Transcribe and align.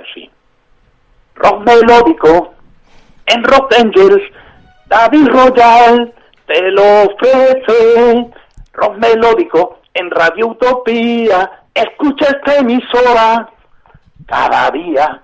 Así. 0.00 0.28
Rock 1.36 1.64
melódico 1.64 2.54
en 3.26 3.44
Rock 3.44 3.74
Angels, 3.78 4.22
David 4.86 5.28
Royal 5.28 6.12
te 6.46 6.62
lo 6.72 7.02
ofrece. 7.02 8.30
Rock 8.72 8.96
melódico 8.96 9.80
en 9.94 10.10
Radio 10.10 10.48
Utopía, 10.48 11.64
escucha 11.72 12.26
esta 12.26 12.58
emisora 12.58 13.48
cada 14.26 14.70
día. 14.72 15.22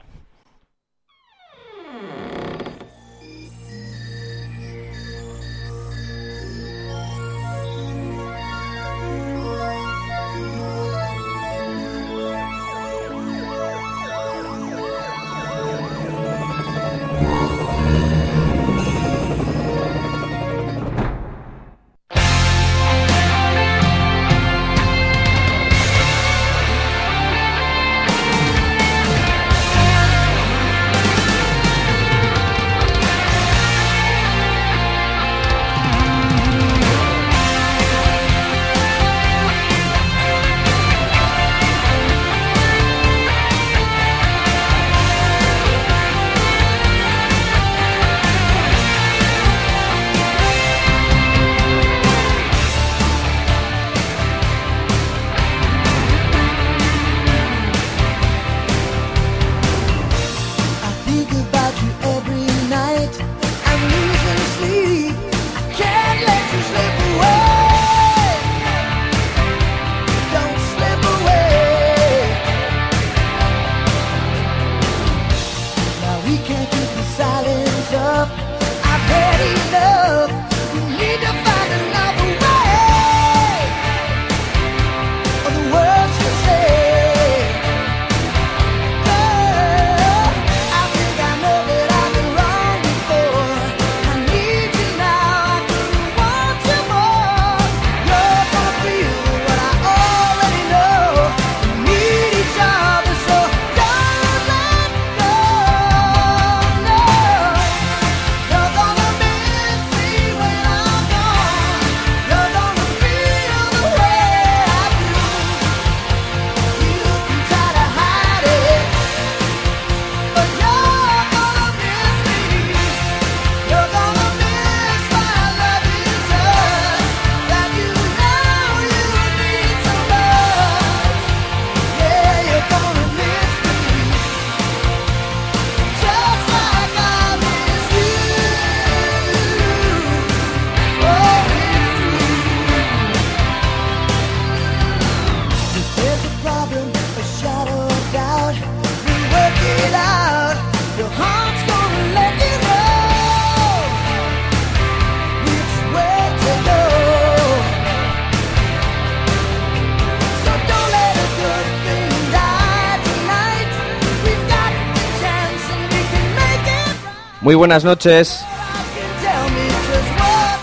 Muy 167.51 167.57
buenas 167.57 167.83
noches. 167.83 168.45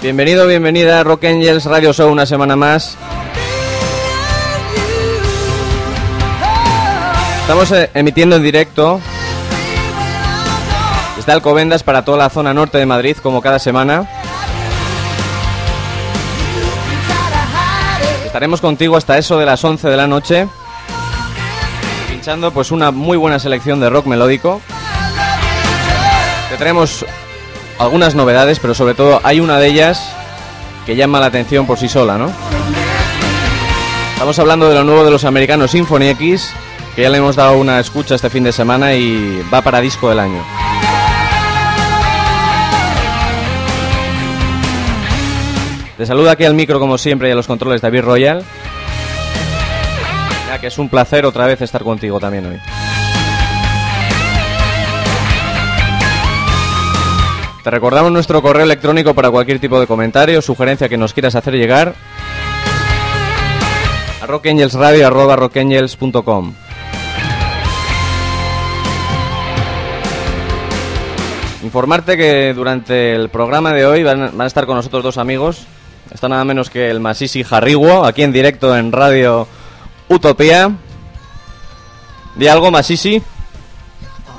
Bienvenido, 0.02 0.48
bienvenida 0.48 1.02
a 1.02 1.03
Rock 1.03 1.25
Angels 1.25 1.66
Radio 1.66 1.92
Show 1.92 2.09
una 2.09 2.25
semana 2.25 2.56
más. 2.56 2.96
Estamos 7.42 7.70
eh, 7.74 7.90
emitiendo 7.94 8.38
en 8.38 8.44
directo 8.44 9.02
desde 11.18 11.34
Alcobendas 11.34 11.84
para 11.84 12.06
toda 12.06 12.20
la 12.20 12.30
zona 12.30 12.53
norte 12.53 12.78
de 12.78 12.86
Madrid, 12.86 13.18
como 13.22 13.42
cada 13.42 13.59
semana. 13.59 14.09
Estaremos 18.25 18.62
contigo 18.62 18.96
hasta 18.96 19.18
eso 19.18 19.38
de 19.38 19.46
las 19.46 19.62
11 19.62 19.90
de 19.90 19.98
la 19.98 20.08
noche, 20.08 20.48
pinchando 22.09 22.52
pues 22.52 22.72
una 22.72 22.92
muy 22.92 23.18
buena 23.18 23.40
selección 23.40 23.81
de 23.81 23.90
rock 23.90 24.06
melódico. 24.06 24.62
Te 26.57 26.63
traemos 26.63 27.06
algunas 27.78 28.16
novedades, 28.16 28.57
pero 28.57 28.73
sobre 28.73 28.95
todo 28.95 29.22
hay 29.23 29.40
una 29.40 29.59
de 29.59 29.68
ellas 29.68 30.12
que 30.88 30.95
llama 30.95 31.19
la 31.19 31.28
atención 31.28 31.68
por 31.68 31.78
sí 31.78 31.88
sola, 31.88 32.18
¿no? 32.18 32.31
Estamos 34.13 34.40
hablando 34.40 34.68
de 34.68 34.73
lo 34.73 34.84
nuevo 34.84 35.03
de 35.03 35.12
los 35.12 35.23
americanos 35.23 35.69
Symphony 35.69 36.07
X, 36.09 36.51
que 36.95 37.03
ya 37.03 37.12
le 37.12 37.19
hemos 37.19 37.35
dado 37.35 37.59
una 37.59 37.79
escucha 37.79 38.16
este 38.16 38.31
fin 38.31 38.44
de 38.44 38.51
semana 38.51 38.95
y 38.95 39.45
va 39.53 39.62
para 39.62 39.79
disco 39.81 40.09
del 40.09 40.19
año. 40.19 40.44
Te 45.95 46.07
saluda 46.07 46.31
aquí 46.31 46.44
al 46.44 46.56
micro 46.56 46.79
como 46.79 46.97
siempre 46.97 47.29
y 47.29 47.34
a 47.34 47.35
los 47.35 47.45
controles 47.45 47.81
David 47.81 48.01
Royal. 48.01 48.44
Ya 50.47 50.59
que 50.59 50.66
es 50.66 50.78
un 50.79 50.89
placer 50.89 51.28
otra 51.28 51.45
vez 51.45 51.62
estar 51.62 51.84
contigo 51.84 52.19
también 52.19 52.47
hoy. 52.47 52.59
Te 57.68 57.72
recordamos 57.72 58.14
nuestro 58.14 58.42
correo 58.42 58.64
electrónico 58.64 59.14
para 59.14 59.30
cualquier 59.30 59.60
tipo 59.60 59.78
de 59.78 59.88
comentario 59.88 60.40
o 60.40 60.42
sugerencia 60.42 60.88
que 60.88 60.96
nos 60.96 61.12
quieras 61.12 61.36
hacer 61.36 61.54
llegar 61.54 61.96
a 64.22 64.26
rockangelsradio 64.26 65.06
arroba 65.06 65.36
rockangels.com. 65.36 66.54
Informarte 71.62 72.16
que 72.16 72.54
durante 72.54 73.14
el 73.14 73.28
programa 73.28 73.74
de 73.74 73.86
hoy 73.86 74.02
van, 74.02 74.40
a 74.40 74.46
estar 74.46 74.66
con 74.66 74.78
nosotros 74.78 75.04
dos 75.04 75.18
amigos. 75.18 75.68
Está 76.10 76.30
nada 76.30 76.46
menos 76.46 76.70
que 76.70 76.90
el 76.90 77.02
Masisi 77.02 77.44
Jarriguo, 77.44 78.06
aquí 78.06 78.24
en 78.24 78.31
directo 78.31 78.78
en 78.78 78.94
Radio 78.94 79.46
Utopía. 80.08 80.72
Di 82.38 82.48
algo, 82.48 82.72
Masisi. 82.72 83.22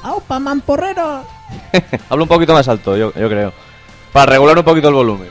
¡Aupa, 0.02 0.38
mamporrero! 0.38 1.37
Habla 2.10 2.22
un 2.22 2.28
poquito 2.28 2.52
más 2.52 2.66
alto, 2.68 2.96
yo, 2.96 3.12
yo 3.14 3.28
creo. 3.28 3.52
Para 4.12 4.32
regular 4.32 4.56
un 4.58 4.64
poquito 4.64 4.88
el 4.88 4.94
volumen. 4.94 5.28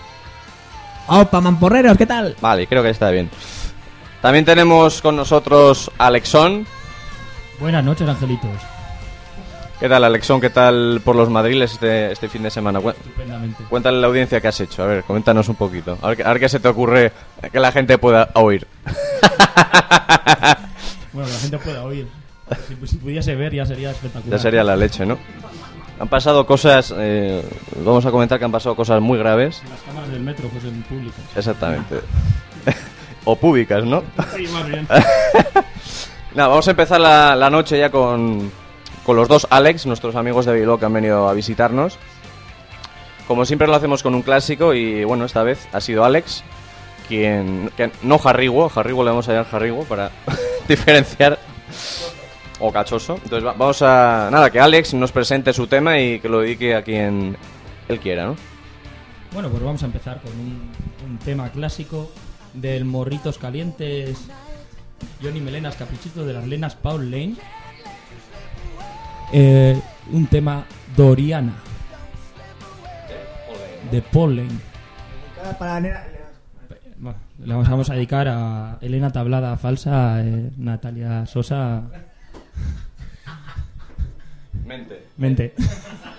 ¡Aupa, 1.07 1.39
mamporreros! 1.41 1.97
¿Qué 1.97 2.05
tal? 2.05 2.35
Vale, 2.41 2.67
creo 2.67 2.83
que 2.83 2.89
está 2.89 3.09
bien. 3.11 3.29
También 4.21 4.45
tenemos 4.45 5.01
con 5.01 5.15
nosotros 5.15 5.89
a 5.97 6.07
Alexón. 6.07 6.65
Buenas 7.59 7.83
noches, 7.83 8.07
angelitos. 8.07 8.49
¿Qué 9.79 9.87
tal, 9.87 10.03
Alexón? 10.03 10.41
¿Qué 10.41 10.49
tal 10.49 11.01
por 11.05 11.15
los 11.15 11.29
madriles 11.29 11.73
este, 11.73 12.11
este 12.11 12.27
fin 12.29 12.41
de 12.43 12.49
semana? 12.49 12.79
Estupendamente. 12.79 13.63
Cuéntale 13.69 13.97
a 13.97 14.01
la 14.01 14.07
audiencia 14.07 14.41
qué 14.41 14.47
has 14.47 14.59
hecho. 14.59 14.81
A 14.83 14.87
ver, 14.87 15.03
coméntanos 15.03 15.47
un 15.49 15.55
poquito. 15.55 15.97
A 16.01 16.07
ver, 16.09 16.17
qué- 16.17 16.23
a 16.23 16.29
ver 16.29 16.39
qué 16.39 16.49
se 16.49 16.59
te 16.59 16.67
ocurre 16.67 17.11
que 17.51 17.59
la 17.59 17.71
gente 17.71 17.97
pueda 17.99 18.29
oír. 18.33 18.65
Bueno, 21.13 21.29
la 21.31 21.39
gente 21.39 21.57
pueda 21.57 21.83
oír. 21.83 22.07
Si, 22.67 22.87
si 22.87 22.97
pudiese 22.97 23.35
ver 23.35 23.53
ya 23.53 23.65
sería 23.65 23.91
espectacular. 23.91 24.37
Ya 24.37 24.41
sería 24.41 24.63
la 24.63 24.75
leche, 24.75 25.05
¿no? 25.05 25.17
Han 25.99 26.07
pasado 26.07 26.45
cosas, 26.45 26.93
eh, 26.95 27.43
vamos 27.83 28.05
a 28.05 28.11
comentar 28.11 28.37
que 28.37 28.45
han 28.45 28.51
pasado 28.51 28.75
cosas 28.75 29.01
muy 29.01 29.17
graves. 29.17 29.63
Las 29.69 29.81
cámaras 29.81 30.11
del 30.11 30.21
metro 30.21 30.47
fuesen 30.49 30.83
públicas. 30.83 31.19
Exactamente. 31.35 32.01
o 33.25 33.35
públicas, 33.35 33.83
¿no? 33.83 34.03
Sí, 34.35 34.47
más 34.47 34.67
bien. 34.67 34.87
Nada, 36.35 36.49
vamos 36.49 36.67
a 36.67 36.71
empezar 36.71 36.99
la, 36.99 37.35
la 37.35 37.49
noche 37.49 37.79
ya 37.79 37.89
con, 37.89 38.51
con 39.03 39.15
los 39.15 39.27
dos 39.27 39.47
Alex, 39.49 39.85
nuestros 39.87 40.15
amigos 40.15 40.45
de 40.45 40.53
Bilbao 40.53 40.77
que 40.77 40.85
han 40.85 40.93
venido 40.93 41.27
a 41.27 41.33
visitarnos. 41.33 41.97
Como 43.27 43.45
siempre 43.45 43.67
lo 43.67 43.75
hacemos 43.75 44.03
con 44.03 44.13
un 44.13 44.21
clásico 44.21 44.73
y 44.73 45.03
bueno, 45.03 45.25
esta 45.25 45.43
vez 45.43 45.67
ha 45.73 45.81
sido 45.81 46.05
Alex 46.05 46.43
quien... 47.07 47.71
Que, 47.75 47.91
no 48.03 48.19
Jarrigo, 48.19 48.69
Jarrigo 48.69 49.03
le 49.03 49.09
vamos 49.09 49.27
a 49.29 49.33
llamar 49.33 49.49
Jarrigo 49.49 49.83
para 49.85 50.11
diferenciar. 50.67 51.39
O 52.59 52.71
cachoso. 52.71 53.15
Entonces 53.23 53.45
va- 53.45 53.53
vamos 53.53 53.81
a... 53.81 54.29
Nada, 54.31 54.49
que 54.49 54.59
Alex 54.59 54.93
nos 54.93 55.11
presente 55.11 55.53
su 55.53 55.67
tema 55.67 55.99
y 55.99 56.19
que 56.19 56.27
lo 56.29 56.39
dedique 56.41 56.75
a 56.75 56.81
quien 56.81 57.37
él 57.87 57.99
quiera, 57.99 58.25
¿no? 58.25 58.35
Bueno, 59.33 59.49
pues 59.49 59.61
vamos 59.61 59.83
a 59.83 59.85
empezar 59.85 60.21
con 60.21 60.31
un, 60.31 61.17
tema 61.23 61.49
clásico 61.49 62.11
del 62.53 62.85
Morritos 62.85 63.37
Calientes, 63.37 64.27
Johnny 65.21 65.41
Melenas, 65.41 65.75
Caprichito 65.75 66.25
de 66.25 66.33
las 66.33 66.47
Lenas, 66.47 66.75
Paul 66.75 67.11
Lane. 67.11 67.35
Eh, 69.33 69.79
un 70.11 70.27
tema 70.27 70.65
Doriana. 70.95 71.53
De 73.91 74.01
Paul 74.01 74.35
Lane. 74.37 74.59
Vamos, 77.39 77.69
vamos 77.69 77.89
a 77.89 77.93
dedicar 77.93 78.27
a 78.27 78.77
Elena 78.81 79.11
Tablada 79.11 79.55
Falsa, 79.57 80.21
eh, 80.23 80.51
Natalia 80.57 81.25
Sosa. 81.25 81.83
Mente. 84.65 85.01
Mente. 85.17 85.53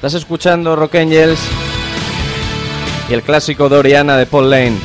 Estás 0.00 0.14
escuchando 0.14 0.76
Rock 0.76 0.94
Angels 0.94 1.38
y 3.10 3.12
el 3.12 3.22
clásico 3.22 3.68
Doriana 3.68 4.16
de 4.16 4.24
Paul 4.24 4.48
Lane. 4.48 4.78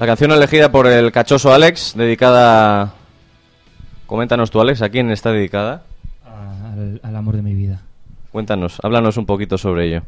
La 0.00 0.06
canción 0.06 0.32
elegida 0.32 0.72
por 0.72 0.88
el 0.88 1.12
cachoso 1.12 1.54
Alex, 1.54 1.94
dedicada... 1.94 2.94
Coméntanos 4.08 4.50
tú, 4.50 4.60
Alex, 4.60 4.82
¿a 4.82 4.88
quién 4.88 5.12
está 5.12 5.30
dedicada? 5.30 5.84
Al, 6.26 7.00
al 7.00 7.14
amor 7.14 7.36
de 7.36 7.42
mi 7.42 7.54
vida. 7.54 7.80
Cuéntanos, 8.32 8.80
háblanos 8.82 9.16
un 9.16 9.26
poquito 9.26 9.56
sobre 9.56 9.86
ello. 9.86 10.02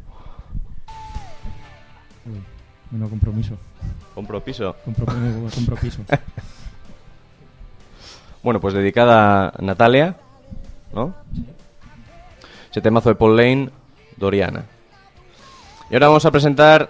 Uy, 2.25 2.41
menos 2.91 3.09
compromiso. 3.09 3.55
Compro 4.13 4.43
piso. 4.43 4.75
Compro, 4.83 5.05
compromiso. 5.55 6.01
Bueno, 8.43 8.59
pues 8.59 8.73
dedicada 8.73 9.53
a 9.57 9.61
Natalia, 9.61 10.17
¿no? 10.93 11.15
Ese 12.71 12.81
temazo 12.81 13.09
de 13.09 13.15
Paul 13.15 13.35
Lane, 13.37 13.69
Doriana. 14.17 14.63
Y 15.89 15.93
ahora 15.93 16.07
vamos 16.07 16.25
a 16.25 16.31
presentar 16.31 16.89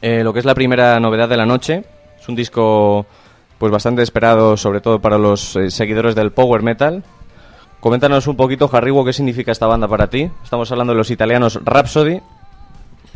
eh, 0.00 0.22
lo 0.24 0.32
que 0.32 0.38
es 0.38 0.44
la 0.44 0.54
primera 0.54 0.98
novedad 0.98 1.28
de 1.28 1.36
la 1.36 1.46
noche. 1.46 1.84
Es 2.18 2.28
un 2.28 2.34
disco 2.34 3.06
pues 3.58 3.70
bastante 3.72 4.02
esperado, 4.02 4.56
sobre 4.56 4.80
todo 4.80 5.00
para 5.00 5.18
los 5.18 5.56
eh, 5.56 5.70
seguidores 5.70 6.14
del 6.14 6.32
power 6.32 6.62
metal. 6.62 7.02
Coméntanos 7.80 8.26
un 8.26 8.36
poquito, 8.36 8.68
Harrigo, 8.72 9.04
qué 9.04 9.12
significa 9.12 9.52
esta 9.52 9.66
banda 9.66 9.86
para 9.88 10.08
ti. 10.08 10.30
Estamos 10.42 10.70
hablando 10.72 10.92
de 10.94 10.98
los 10.98 11.10
italianos 11.10 11.60
Rhapsody. 11.64 12.20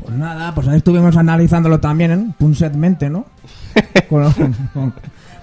Pues 0.04 0.14
nada, 0.16 0.54
pues 0.54 0.68
ahí 0.68 0.76
estuvimos 0.78 1.16
analizándolo 1.16 1.78
también, 1.80 2.12
¿eh? 2.12 2.34
Punsetmente, 2.38 3.08
¿no? 3.08 3.24
con, 4.08 4.30
con- 4.74 4.94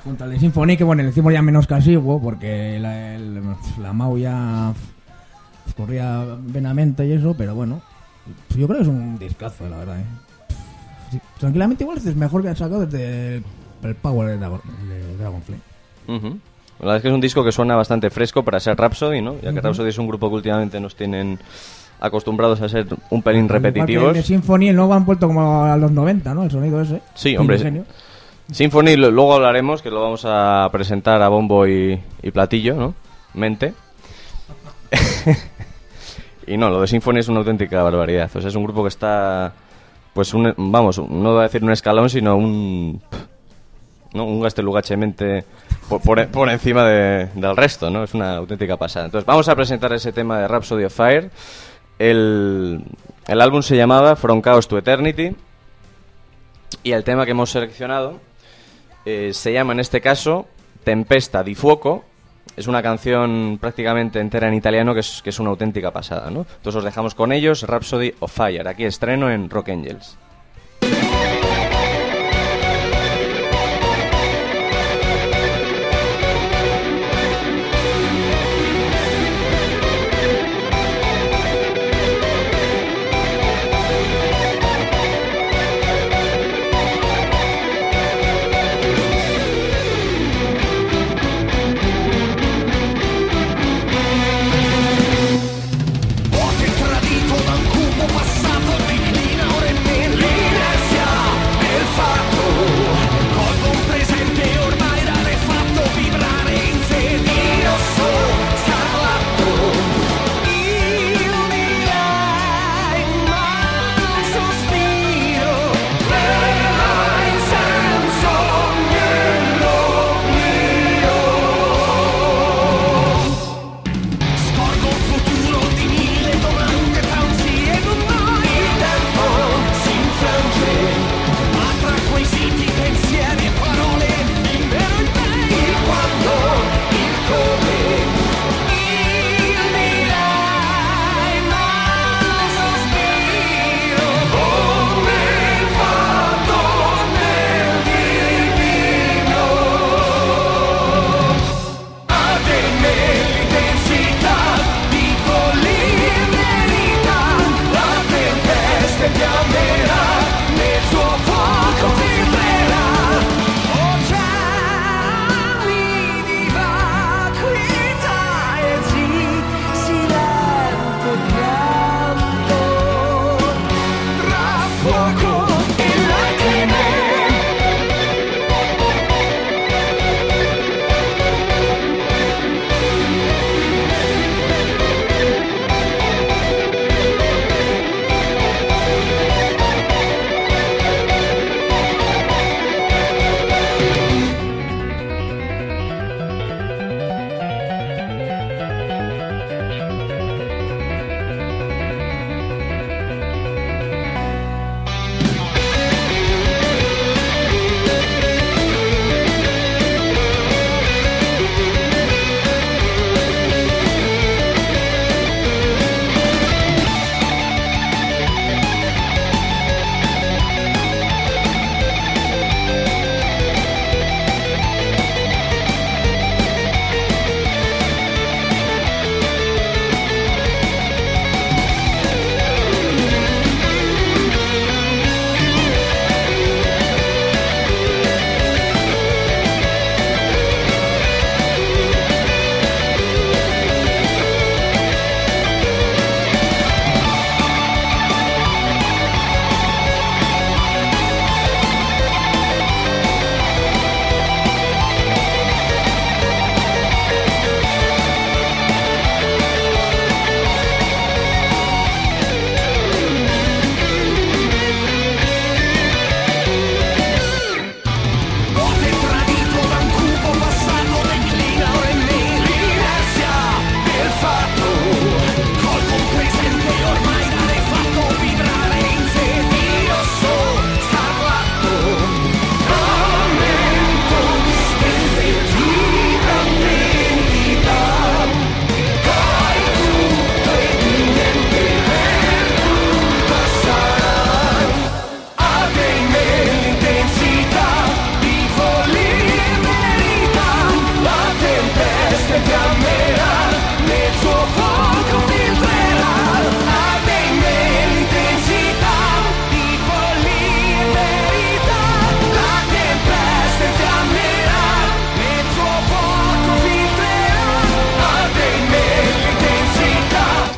junto 0.03 0.23
al 0.23 0.31
de 0.31 0.39
Symphony, 0.39 0.77
que 0.77 0.83
bueno, 0.83 1.01
le 1.03 1.09
hicimos 1.09 1.33
ya 1.33 1.41
menos 1.41 1.65
casiguo, 1.67 2.21
porque 2.21 2.77
la, 2.79 3.15
el- 3.15 3.41
la 3.81 3.93
Mau 3.93 4.17
ya 4.17 4.73
corría 5.79 6.25
venamente 6.39 7.05
y 7.07 7.13
eso, 7.13 7.33
pero 7.37 7.55
bueno, 7.55 7.81
pues 8.47 8.59
yo 8.59 8.67
creo 8.67 8.79
que 8.79 8.83
es 8.83 8.89
un 8.89 9.17
discazo, 9.17 9.67
la 9.69 9.77
verdad, 9.77 9.99
¿eh? 9.99 10.05
Sí, 11.11 11.19
tranquilamente 11.39 11.83
igual 11.83 11.97
es 11.97 12.15
mejor 12.15 12.41
que 12.43 12.49
ha 12.49 12.55
sacado 12.55 12.85
desde 12.85 13.37
el, 13.37 13.43
el 13.83 13.95
Power 13.95 14.29
de, 14.29 14.37
Dragon- 14.37 14.61
de. 15.47 16.13
Ujú. 16.13 16.37
La 16.79 16.85
verdad 16.85 16.95
es 16.97 17.01
que 17.01 17.07
es 17.07 17.13
un 17.13 17.21
disco 17.21 17.43
que 17.43 17.51
suena 17.51 17.75
bastante 17.75 18.09
fresco 18.09 18.43
para 18.43 18.59
ser 18.59 18.77
Rhapsody, 18.77 19.21
¿no? 19.21 19.35
Ya 19.41 19.51
que 19.53 19.59
Rhapsody 19.61 19.89
es 19.89 19.97
un 19.97 20.07
grupo 20.07 20.29
que 20.29 20.35
últimamente 20.35 20.79
nos 20.79 20.95
tienen 20.95 21.39
acostumbrados 21.99 22.61
a 22.61 22.69
ser 22.69 22.87
un 23.09 23.21
pelín 23.21 23.49
repetitivos. 23.49 24.13
De 24.13 24.23
Symphony, 24.23 24.69
el 24.69 24.75
nuevo 24.75 24.93
han 24.93 25.05
vuelto 25.05 25.27
como 25.27 25.63
a 25.65 25.75
los 25.77 25.91
90, 25.91 26.33
¿no? 26.33 26.43
El 26.43 26.51
sonido 26.51 26.81
ese. 26.81 27.01
Sí, 27.15 27.35
hombre. 27.35 27.57
Symphony, 28.51 28.95
luego 28.95 29.33
hablaremos, 29.33 29.81
que 29.81 29.89
lo 29.91 30.01
vamos 30.01 30.23
a 30.25 30.67
presentar 30.71 31.21
a 31.21 31.27
bombo 31.27 31.67
y, 31.67 31.99
y 32.23 32.31
platillo, 32.31 32.75
¿no? 32.75 32.93
Mente. 33.33 33.73
y 36.49 36.57
no, 36.57 36.69
lo 36.69 36.81
de 36.81 36.87
Symphony 36.87 37.19
es 37.19 37.27
una 37.27 37.39
auténtica 37.39 37.81
barbaridad. 37.83 38.29
O 38.35 38.39
sea, 38.41 38.49
es 38.49 38.55
un 38.55 38.63
grupo 38.63 38.83
que 38.83 38.89
está, 38.89 39.53
pues, 40.13 40.33
un, 40.33 40.53
vamos, 40.57 40.97
no 40.99 41.31
voy 41.33 41.39
a 41.39 41.43
decir 41.43 41.63
un 41.63 41.71
escalón, 41.71 42.09
sino 42.09 42.35
un... 42.35 43.01
¿no? 44.13 44.25
Un 44.25 44.41
gastelugachemente 44.41 45.43
por, 45.87 46.01
por, 46.01 46.27
por 46.29 46.49
encima 46.49 46.83
de- 46.83 47.27
del 47.35 47.55
resto, 47.55 47.91
¿no? 47.91 48.03
Es 48.03 48.15
una 48.15 48.37
auténtica 48.37 48.75
pasada. 48.75 49.05
Entonces, 49.05 49.25
vamos 49.27 49.47
a 49.49 49.55
presentar 49.55 49.93
ese 49.93 50.11
tema 50.11 50.39
de 50.39 50.47
Rhapsody 50.47 50.83
of 50.85 50.93
Fire. 50.95 51.29
El, 51.99 52.83
el 53.27 53.41
álbum 53.41 53.61
se 53.61 53.77
llamaba 53.77 54.15
From 54.15 54.41
Chaos 54.41 54.67
to 54.67 54.77
Eternity. 54.79 55.35
Y 56.81 56.91
el 56.93 57.03
tema 57.03 57.25
que 57.25 57.31
hemos 57.31 57.51
seleccionado 57.51 58.19
eh, 59.05 59.31
se 59.33 59.53
llama 59.53 59.73
en 59.73 59.79
este 59.79 60.01
caso 60.01 60.47
Tempesta 60.83 61.43
di 61.43 61.53
Fuoco. 61.53 62.03
Es 62.59 62.67
una 62.67 62.83
canción 62.83 63.57
prácticamente 63.61 64.19
entera 64.19 64.49
en 64.49 64.53
italiano 64.53 64.93
que 64.93 64.99
es, 64.99 65.39
una 65.39 65.49
auténtica 65.49 65.91
pasada, 65.91 66.29
¿no? 66.29 66.41
Entonces 66.41 66.75
os 66.75 66.83
dejamos 66.83 67.15
con 67.15 67.31
ellos, 67.31 67.63
Rhapsody 67.63 68.15
of 68.19 68.33
Fire. 68.33 68.67
Aquí 68.67 68.83
estreno 68.83 69.31
en 69.31 69.49
Rock 69.49 69.69
Angels. 69.69 70.17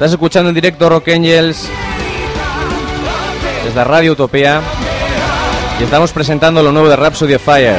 Estás 0.02 0.14
escuchando 0.14 0.50
en 0.50 0.56
directo 0.56 0.90
Rock 0.90 1.10
Angels 1.10 1.70
desde 3.64 3.84
Radio 3.84 4.14
Utopía 4.14 4.60
y 5.80 5.84
estamos 5.84 6.12
presentando 6.12 6.64
lo 6.64 6.72
nuevo 6.72 6.90
de 6.90 6.96
Rhapsody 6.96 7.36
of 7.36 7.44
Fire. 7.44 7.76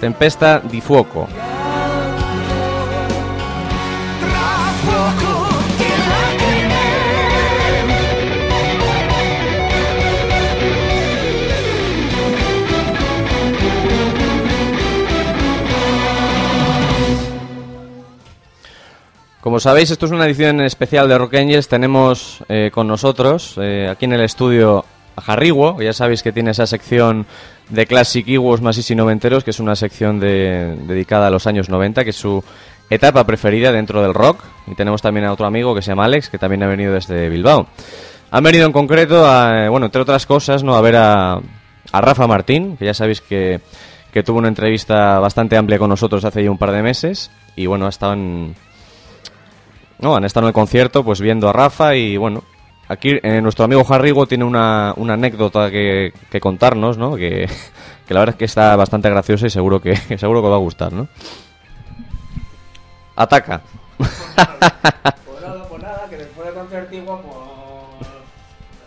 Tempesta 0.00 0.60
di 0.60 0.80
fuoco. 0.80 1.26
Como 19.50 19.58
sabéis, 19.58 19.90
esto 19.90 20.06
es 20.06 20.12
una 20.12 20.26
edición 20.26 20.60
especial 20.60 21.08
de 21.08 21.18
Rock 21.18 21.34
Angels. 21.34 21.66
Tenemos 21.66 22.38
eh, 22.48 22.70
con 22.72 22.86
nosotros, 22.86 23.54
eh, 23.60 23.88
aquí 23.90 24.04
en 24.04 24.12
el 24.12 24.20
estudio, 24.20 24.84
a 25.16 25.20
Jarriguo. 25.20 25.76
que 25.76 25.86
Ya 25.86 25.92
sabéis 25.92 26.22
que 26.22 26.30
tiene 26.30 26.52
esa 26.52 26.68
sección 26.68 27.26
de 27.68 27.84
Classic 27.84 28.24
Iwos 28.28 28.60
más 28.62 28.88
y 28.88 28.94
noventeros, 28.94 29.42
que 29.42 29.50
es 29.50 29.58
una 29.58 29.74
sección 29.74 30.20
de- 30.20 30.76
dedicada 30.86 31.26
a 31.26 31.30
los 31.30 31.48
años 31.48 31.68
90, 31.68 32.04
que 32.04 32.10
es 32.10 32.16
su 32.16 32.44
etapa 32.90 33.24
preferida 33.26 33.72
dentro 33.72 34.00
del 34.02 34.14
rock. 34.14 34.38
Y 34.68 34.76
tenemos 34.76 35.02
también 35.02 35.26
a 35.26 35.32
otro 35.32 35.46
amigo 35.46 35.74
que 35.74 35.82
se 35.82 35.88
llama 35.90 36.04
Alex, 36.04 36.30
que 36.30 36.38
también 36.38 36.62
ha 36.62 36.68
venido 36.68 36.94
desde 36.94 37.28
Bilbao. 37.28 37.66
Han 38.30 38.44
venido 38.44 38.66
en 38.66 38.72
concreto, 38.72 39.26
a, 39.28 39.64
eh, 39.64 39.68
bueno, 39.68 39.86
entre 39.86 40.00
otras 40.00 40.26
cosas, 40.26 40.62
¿no? 40.62 40.76
a 40.76 40.80
ver 40.80 40.94
a, 40.94 41.40
a 41.90 42.00
Rafa 42.00 42.28
Martín, 42.28 42.76
que 42.76 42.84
ya 42.84 42.94
sabéis 42.94 43.20
que, 43.20 43.58
que 44.12 44.22
tuvo 44.22 44.38
una 44.38 44.46
entrevista 44.46 45.18
bastante 45.18 45.56
amplia 45.56 45.80
con 45.80 45.90
nosotros 45.90 46.24
hace 46.24 46.44
ya 46.44 46.52
un 46.52 46.56
par 46.58 46.70
de 46.70 46.82
meses. 46.84 47.32
Y 47.56 47.66
bueno, 47.66 47.86
ha 47.86 47.88
estado 47.88 48.12
en, 48.12 48.54
no, 50.00 50.16
han 50.16 50.24
estado 50.24 50.46
en 50.46 50.48
el 50.48 50.54
concierto 50.54 51.04
pues 51.04 51.20
viendo 51.20 51.48
a 51.48 51.52
Rafa 51.52 51.94
y 51.94 52.16
bueno, 52.16 52.42
aquí 52.88 53.18
eh, 53.22 53.40
nuestro 53.40 53.64
amigo 53.64 53.84
Jarrigo 53.84 54.26
tiene 54.26 54.44
una, 54.44 54.92
una 54.96 55.14
anécdota 55.14 55.70
que, 55.70 56.12
que 56.30 56.40
contarnos, 56.40 56.98
¿no? 56.98 57.14
Que, 57.16 57.48
que 58.06 58.14
la 58.14 58.20
verdad 58.20 58.34
es 58.34 58.38
que 58.38 58.44
está 58.46 58.74
bastante 58.76 59.10
graciosa 59.10 59.46
y 59.46 59.50
seguro 59.50 59.80
que 59.80 59.96
seguro 60.18 60.42
que 60.42 60.48
va 60.48 60.56
a 60.56 60.60
gustar, 60.60 60.92
¿no? 60.92 61.08
Ataca. 63.16 63.60
Pues 63.98 64.10
nada, 65.42 65.68
pues 65.68 65.82
nada, 65.82 66.06
que 66.08 66.16
después 66.16 66.46
del 66.46 66.54
concertivo, 66.54 67.20
pues. 67.20 67.36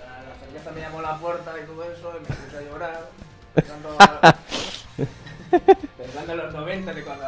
La 0.02 0.36
cerveza 0.44 0.72
me 0.72 0.82
llamó 0.82 1.00
a 1.00 1.04
la 1.04 1.18
puerta 1.20 1.54
y 1.62 1.66
todo 1.68 1.84
eso, 1.84 2.12
y 2.18 2.22
me 2.22 2.28
puse 2.36 2.58
a 2.58 2.62
llorar. 2.62 3.10
Pensando, 3.54 3.90
pensando 5.98 6.32
en 6.32 6.38
los 6.40 6.54
90, 6.54 6.94
de, 6.94 7.04
cuando, 7.04 7.26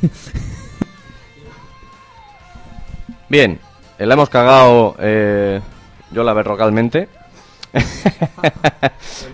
Bien, 3.28 3.60
eh, 3.98 4.06
la 4.06 4.14
hemos 4.14 4.28
cagado 4.28 4.96
eh, 4.98 5.60
yo 6.10 6.24
la 6.24 6.32
verrocalmente. 6.32 7.08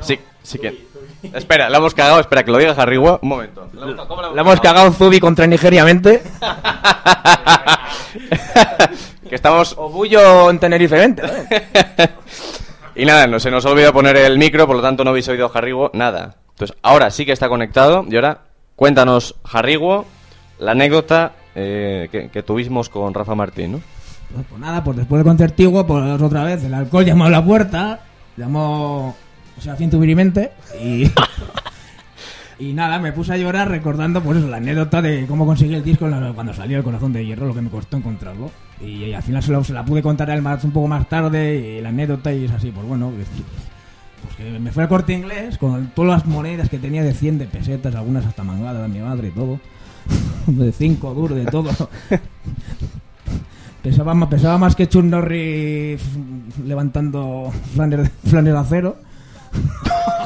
sí, 0.00 0.20
sí 0.42 0.58
que. 0.58 0.84
Espera, 1.32 1.70
la 1.70 1.78
hemos 1.78 1.94
cagado, 1.94 2.20
espera 2.20 2.44
que 2.44 2.50
lo 2.50 2.58
diga 2.58 2.74
Jarrigo. 2.74 3.18
Un 3.22 3.28
momento. 3.28 3.68
¿Cómo 4.06 4.22
La 4.22 4.42
hemos 4.42 4.60
cagado 4.60 4.92
Zubi 4.92 5.18
contra 5.18 5.46
nigeriamente. 5.46 6.22
que 9.28 9.34
estamos 9.34 9.74
O 9.78 9.88
Bullo 9.88 10.50
en 10.50 10.58
Tenerife 10.58 10.96
20. 10.96 11.22
¿eh? 11.24 12.10
Y 12.94 13.04
nada, 13.04 13.26
no 13.26 13.40
se 13.40 13.50
nos 13.50 13.66
ha 13.66 13.70
olvidado 13.70 13.92
poner 13.92 14.16
el 14.16 14.38
micro, 14.38 14.66
por 14.66 14.76
lo 14.76 14.82
tanto 14.82 15.04
no 15.04 15.10
habéis 15.10 15.28
oído 15.28 15.50
a 15.52 15.90
nada. 15.94 16.36
Entonces, 16.50 16.76
ahora 16.82 17.10
sí 17.10 17.26
que 17.26 17.32
está 17.32 17.48
conectado. 17.48 18.06
Y 18.08 18.16
ahora, 18.16 18.38
cuéntanos, 18.76 19.34
Jarrigo, 19.44 20.06
la 20.58 20.72
anécdota 20.72 21.32
eh, 21.54 22.08
que, 22.10 22.28
que 22.28 22.42
tuvimos 22.42 22.88
con 22.88 23.12
Rafa 23.14 23.34
Martín, 23.34 23.72
¿no? 23.72 23.80
Pues, 24.32 24.46
pues 24.48 24.60
nada, 24.60 24.82
pues 24.82 24.96
después 24.96 25.18
del 25.20 25.26
concertigo, 25.26 25.86
pues 25.86 26.20
otra 26.20 26.44
vez 26.44 26.62
el 26.64 26.74
alcohol 26.74 27.04
llamó 27.04 27.24
a 27.26 27.30
la 27.30 27.44
puerta, 27.44 28.00
llamó, 28.36 29.14
o 29.56 29.60
sea, 29.60 29.76
cientubirimente, 29.76 30.50
y, 30.82 31.10
y 32.58 32.72
nada, 32.72 32.98
me 32.98 33.12
puse 33.12 33.34
a 33.34 33.36
llorar 33.36 33.68
recordando, 33.70 34.20
pues 34.22 34.38
eso, 34.38 34.48
la 34.48 34.56
anécdota 34.56 35.00
de 35.02 35.26
cómo 35.26 35.46
conseguí 35.46 35.74
el 35.74 35.84
disco 35.84 36.08
cuando 36.34 36.54
salió 36.54 36.78
el 36.78 36.84
corazón 36.84 37.12
de 37.12 37.24
hierro, 37.24 37.46
lo 37.46 37.54
que 37.54 37.62
me 37.62 37.70
costó 37.70 37.98
encontrarlo. 37.98 38.50
Y, 38.80 39.12
al 39.12 39.22
final 39.22 39.42
se, 39.42 39.52
lo- 39.52 39.62
se 39.64 39.72
la 39.72 39.84
pude 39.84 40.02
contar 40.02 40.30
a 40.30 40.34
él 40.34 40.42
más, 40.42 40.64
un 40.64 40.72
poco 40.72 40.88
más 40.88 41.08
tarde, 41.08 41.78
y 41.78 41.80
la 41.80 41.90
anécdota, 41.90 42.32
y 42.32 42.46
es 42.46 42.50
así, 42.50 42.70
pues 42.70 42.86
bueno, 42.86 43.10
que, 43.10 43.24
pues 44.22 44.36
que 44.36 44.58
me 44.58 44.72
fue 44.72 44.82
al 44.82 44.88
corte 44.88 45.12
inglés 45.12 45.56
con 45.58 45.88
todas 45.94 46.10
las 46.10 46.26
monedas 46.26 46.68
que 46.68 46.78
tenía 46.78 47.02
de 47.04 47.14
100 47.14 47.38
de 47.38 47.46
pesetas, 47.46 47.94
algunas 47.94 48.26
hasta 48.26 48.42
mangadas 48.42 48.82
de 48.82 48.88
mi 48.88 48.98
madre 48.98 49.28
y 49.28 49.30
todo. 49.30 49.60
De 50.64 50.72
5 50.72 51.14
duros, 51.14 51.38
de 51.38 51.46
todo. 51.46 51.70
Pesaba 53.82 54.14
más, 54.14 54.28
pesaba 54.28 54.58
más 54.58 54.74
que 54.74 54.88
Chuck 54.88 55.04
Norris 55.04 56.02
levantando 56.64 57.52
de 57.76 58.58
acero. 58.58 58.96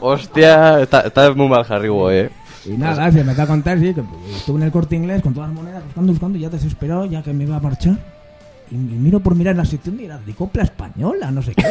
Hostia, 0.00 0.80
está, 0.82 1.00
está 1.02 1.32
muy 1.34 1.48
mal 1.48 1.64
Jarrigo, 1.64 2.10
eh. 2.10 2.30
Y 2.64 2.70
nada, 2.70 3.10
se 3.12 3.22
me 3.22 3.34
da 3.34 3.44
a 3.44 3.46
contar, 3.46 3.78
sí, 3.78 3.94
que 3.94 4.02
estuve 4.34 4.56
en 4.58 4.62
el 4.64 4.72
corte 4.72 4.96
inglés 4.96 5.22
con 5.22 5.32
todas 5.34 5.48
las 5.50 5.56
monedas 5.56 5.84
buscando, 5.84 6.12
buscando, 6.12 6.38
y 6.38 6.42
ya 6.42 6.50
desesperado, 6.50 7.04
ya 7.06 7.22
que 7.22 7.32
me 7.32 7.44
iba 7.44 7.56
a 7.56 7.60
marchar. 7.60 7.96
Y, 8.70 8.74
y 8.74 8.78
miro 8.78 9.20
por 9.20 9.34
mirar 9.34 9.56
la 9.56 9.64
sección 9.64 9.96
de, 9.96 10.06
era 10.06 10.18
de 10.18 10.34
copla 10.34 10.64
española, 10.64 11.30
no 11.30 11.42
sé 11.42 11.54
qué. 11.54 11.64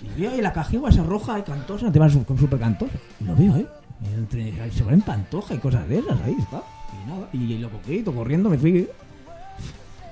Y 0.00 0.20
veo 0.20 0.30
ahí 0.32 0.40
la 0.40 0.52
cajigua 0.52 0.90
esa 0.90 1.02
roja 1.02 1.38
y 1.38 1.42
cantosa, 1.42 1.86
encima 1.88 2.08
su- 2.08 2.24
súper 2.38 2.58
cantosa. 2.58 2.92
Y 3.20 3.24
lo 3.24 3.36
veo, 3.36 3.56
¿eh? 3.56 3.66
Y 4.00 4.14
entre, 4.14 4.70
se 4.70 4.84
va 4.84 4.92
en 4.92 5.00
pantoja 5.02 5.54
y 5.54 5.58
cosas 5.58 5.88
de 5.88 5.98
esas, 5.98 6.20
ahí 6.22 6.36
está. 6.38 6.62
Y 6.92 7.10
nada, 7.10 7.28
y, 7.32 7.58
lo 7.58 7.68
poquito, 7.68 8.12
corriendo, 8.14 8.48
me 8.48 8.58
fui. 8.58 8.88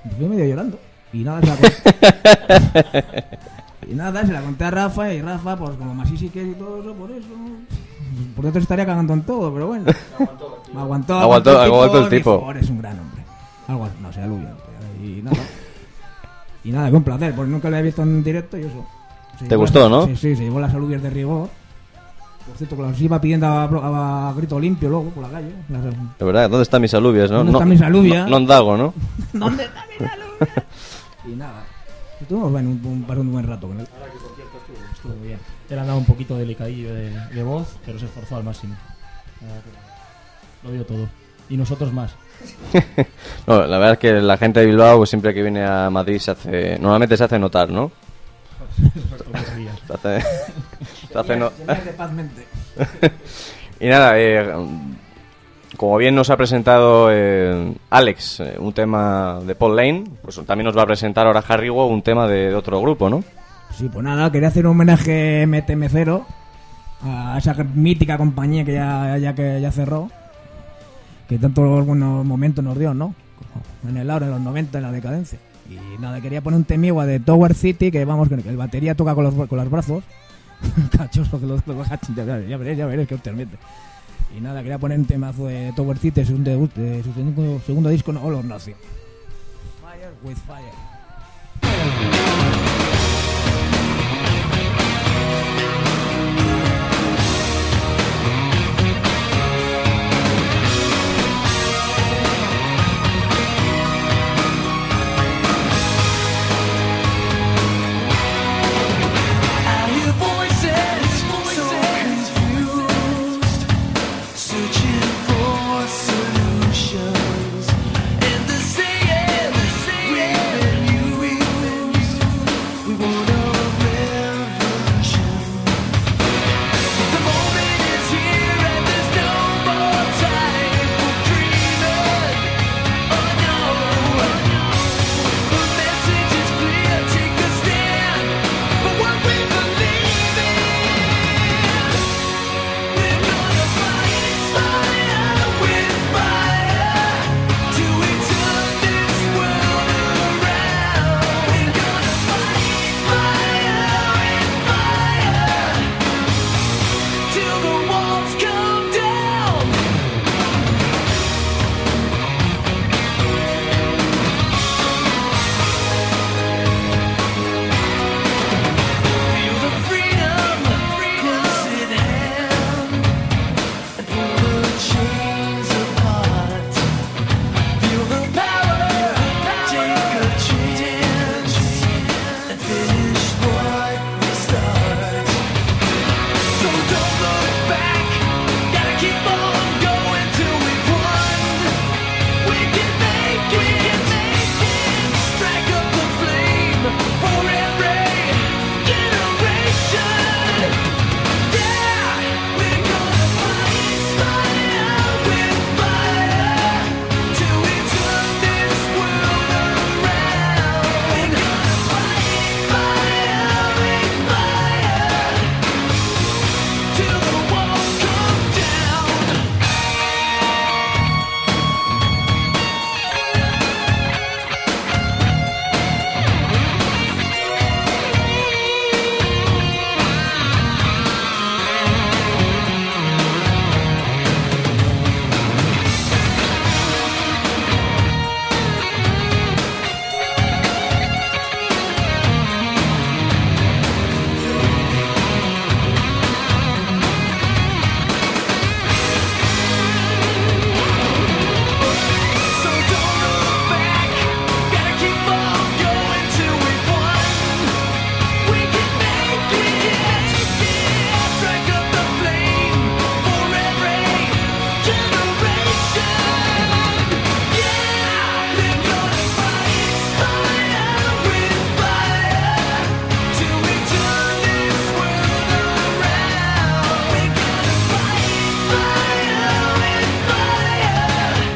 Me 0.03 0.11
fui 0.11 0.25
medio 0.25 0.45
llorando. 0.45 0.79
Y 1.13 1.23
nada, 1.23 1.39
se 1.41 1.47
la 1.47 1.55
conté. 1.55 3.25
y 3.91 3.95
nada, 3.95 4.25
se 4.25 4.33
la 4.33 4.41
conté 4.41 4.63
a 4.65 4.71
Rafa 4.71 5.13
y 5.13 5.21
Rafa, 5.21 5.55
pues 5.55 5.77
como 5.77 5.93
más 5.93 6.09
sí 6.09 6.29
que 6.29 6.43
y 6.43 6.53
todo 6.53 6.81
eso, 6.81 6.93
por 6.93 7.11
eso. 7.11 7.27
Por 8.35 8.43
dentro 8.45 8.61
estaría 8.61 8.85
cagando 8.85 9.13
en 9.13 9.21
todo, 9.23 9.53
pero 9.53 9.67
bueno. 9.67 9.85
Me 10.73 10.81
aguantó, 10.81 11.17
Aguantó- 11.19 11.57
aguantó 11.59 11.97
el 11.99 12.09
dijo, 12.09 12.15
tipo. 12.17 12.39
"Joder, 12.39 12.57
es 12.63 12.69
un 12.69 12.79
gran 12.79 12.99
hombre. 12.99 13.23
Algo 13.67 13.85
así, 13.85 13.93
no 14.01 14.11
sé, 14.13 14.21
aluvión. 14.21 14.55
Y 15.01 15.21
nada. 15.21 15.37
Y 16.63 16.71
nada, 16.71 16.89
que 16.89 16.95
un 16.97 17.03
placer, 17.03 17.33
porque 17.35 17.51
nunca 17.51 17.69
lo 17.69 17.77
he 17.77 17.81
visto 17.81 18.01
en 18.03 18.23
directo 18.23 18.57
y 18.57 18.61
eso. 18.63 18.85
Se 19.39 19.45
¿Te 19.45 19.55
gustó, 19.55 19.87
no? 19.87 20.05
Sí, 20.07 20.15
sí, 20.15 20.35
se 20.35 20.43
llevó 20.43 20.59
las 20.59 20.73
alubias 20.73 21.01
de 21.01 21.09
rigor. 21.09 21.49
Por 22.47 22.57
cierto, 22.57 22.75
que 22.77 22.81
las 22.83 23.01
iba 23.01 23.19
pidiendo 23.21 23.45
a, 23.47 23.63
a- 23.65 24.29
a 24.29 24.33
grito 24.33 24.59
limpio 24.59 24.89
luego 24.89 25.09
por 25.09 25.23
la 25.23 25.29
calle. 25.29 25.51
De 26.19 26.25
verdad, 26.25 26.49
¿dónde 26.49 26.63
están 26.63 26.81
mis 26.81 26.93
alubias, 26.93 27.29
no? 27.29 27.37
¿Dónde 27.37 27.51
no, 27.51 27.57
están 27.59 27.69
mis 27.69 27.81
alubias? 27.81 28.23
No, 28.25 28.29
no 28.31 28.37
ondago, 28.37 28.77
¿no? 28.77 28.93
¿Dónde 29.33 29.63
está 29.65 29.85
mi 29.99 30.05
alubia? 30.05 30.65
y 31.25 31.35
nada. 31.35 31.63
Estuvimos 32.21 32.51
bueno, 32.51 32.69
un, 32.71 33.05
un, 33.07 33.17
un 33.19 33.31
buen 33.31 33.45
rato 33.47 33.67
con 33.67 33.79
él. 33.79 33.87
Estuvo 34.93 35.13
muy 35.15 35.27
bien. 35.27 35.39
Él 35.69 35.79
andaba 35.79 35.97
un 35.99 36.05
poquito 36.05 36.37
delicadillo 36.37 36.93
de, 36.93 37.11
de 37.11 37.43
voz, 37.43 37.67
pero 37.85 37.99
se 37.99 38.05
esforzó 38.05 38.37
al 38.37 38.43
máximo. 38.43 38.75
La 39.41 39.47
verdad 39.47 39.63
que 39.63 40.67
Lo 40.67 40.73
dio 40.73 40.85
todo. 40.85 41.07
Y 41.49 41.57
nosotros 41.57 41.93
más. 41.93 42.15
No, 43.47 43.59
la 43.65 43.77
verdad 43.77 43.93
es 43.93 43.99
que 43.99 44.13
la 44.13 44.37
gente 44.37 44.59
de 44.59 44.65
Bilbao, 44.65 44.97
pues, 44.97 45.09
siempre 45.09 45.33
que 45.33 45.41
viene 45.41 45.63
a 45.65 45.89
Madrid, 45.89 46.19
se 46.19 46.31
hace. 46.31 46.77
Normalmente 46.79 47.15
se 47.17 47.23
hace 47.23 47.39
notar, 47.39 47.69
¿no? 47.69 47.91
Todos 49.17 49.27
los 49.33 49.55
días. 49.57 49.79
Se 49.87 49.93
hace. 49.93 50.21
se 51.11 51.17
hace 51.19 51.35
no- 51.37 51.49
Señales 51.51 51.85
de 51.85 51.91
paz 51.93 52.11
mente. 52.11 52.45
Y 53.79 53.87
nada, 53.89 54.19
eh, 54.19 54.51
como 55.77 55.97
bien 55.97 56.15
nos 56.15 56.31
ha 56.31 56.37
presentado 56.37 57.09
eh, 57.11 57.75
Alex, 57.91 58.39
eh, 58.39 58.55
un 58.57 58.73
tema 58.73 59.39
de 59.45 59.53
Paul 59.53 59.75
Lane, 59.75 60.03
pues 60.23 60.39
también 60.47 60.65
nos 60.65 60.75
va 60.75 60.81
a 60.81 60.87
presentar 60.87 61.27
ahora 61.27 61.43
Harry 61.47 61.69
Wo 61.69 61.85
un 61.85 62.01
tema 62.01 62.27
de, 62.27 62.49
de 62.49 62.55
otro 62.55 62.81
grupo, 62.81 63.07
¿no? 63.07 63.23
Sí, 63.75 63.87
pues 63.93 64.03
nada, 64.03 64.31
quería 64.31 64.47
hacer 64.47 64.65
un 64.65 64.71
homenaje 64.71 65.45
MTM0 65.45 66.25
a 67.03 67.37
esa 67.37 67.53
mítica 67.53 68.17
compañía 68.17 68.65
que 68.65 68.73
ya, 68.73 69.15
ya 69.19 69.35
que 69.35 69.61
ya 69.61 69.71
cerró, 69.71 70.09
que 71.29 71.37
tantos 71.37 71.85
buenos 71.85 72.25
momentos 72.25 72.63
nos 72.63 72.79
dio, 72.79 72.95
¿no? 72.95 73.13
En 73.87 73.95
el 73.97 74.09
aro, 74.09 74.25
en 74.25 74.31
los 74.31 74.41
90, 74.41 74.79
en 74.79 74.83
la 74.83 74.91
decadencia. 74.91 75.37
Y 75.69 76.01
nada, 76.01 76.21
quería 76.21 76.41
poner 76.41 76.57
un 76.57 76.63
temigua 76.65 77.05
de 77.05 77.19
Tower 77.19 77.53
City, 77.53 77.91
que 77.91 78.05
vamos, 78.05 78.29
que 78.29 78.35
el 78.35 78.57
batería 78.57 78.95
toca 78.95 79.13
con 79.15 79.23
los, 79.25 79.33
con 79.47 79.57
los 79.57 79.69
brazos. 79.69 80.03
Cachoso 80.97 81.39
que 81.39 81.45
lo, 81.45 81.61
lo- 81.65 81.83
ya, 82.47 82.57
veréis, 82.57 82.77
ya 82.77 82.85
veréis 82.85 83.07
que 83.07 83.15
os 83.15 83.21
termite. 83.21 83.57
Y 84.37 84.41
nada, 84.41 84.61
quería 84.61 84.77
poner 84.77 84.97
un 84.99 85.05
temazo 85.05 85.47
de 85.47 85.71
Tower 85.75 85.97
City, 85.97 86.21
su 86.25 87.13
segundo, 87.65 87.89
disco, 87.89 88.11
All 88.11 88.35
or 88.35 88.45
Nothing. 88.45 88.75
Fire 89.81 90.11
with 90.23 90.37
Fire. 90.47 90.96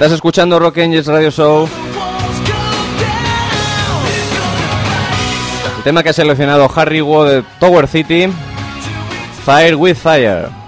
Estás 0.01 0.13
escuchando 0.13 0.57
Rock 0.57 0.79
Angels 0.79 1.05
Radio 1.05 1.29
Show. 1.29 1.69
El 5.77 5.83
tema 5.83 6.01
que 6.01 6.09
ha 6.09 6.13
seleccionado 6.13 6.67
Harry 6.75 7.01
Wo 7.01 7.23
de 7.23 7.43
Tower 7.59 7.87
City, 7.87 8.27
Fire 9.45 9.75
with 9.75 9.93
Fire. 9.93 10.60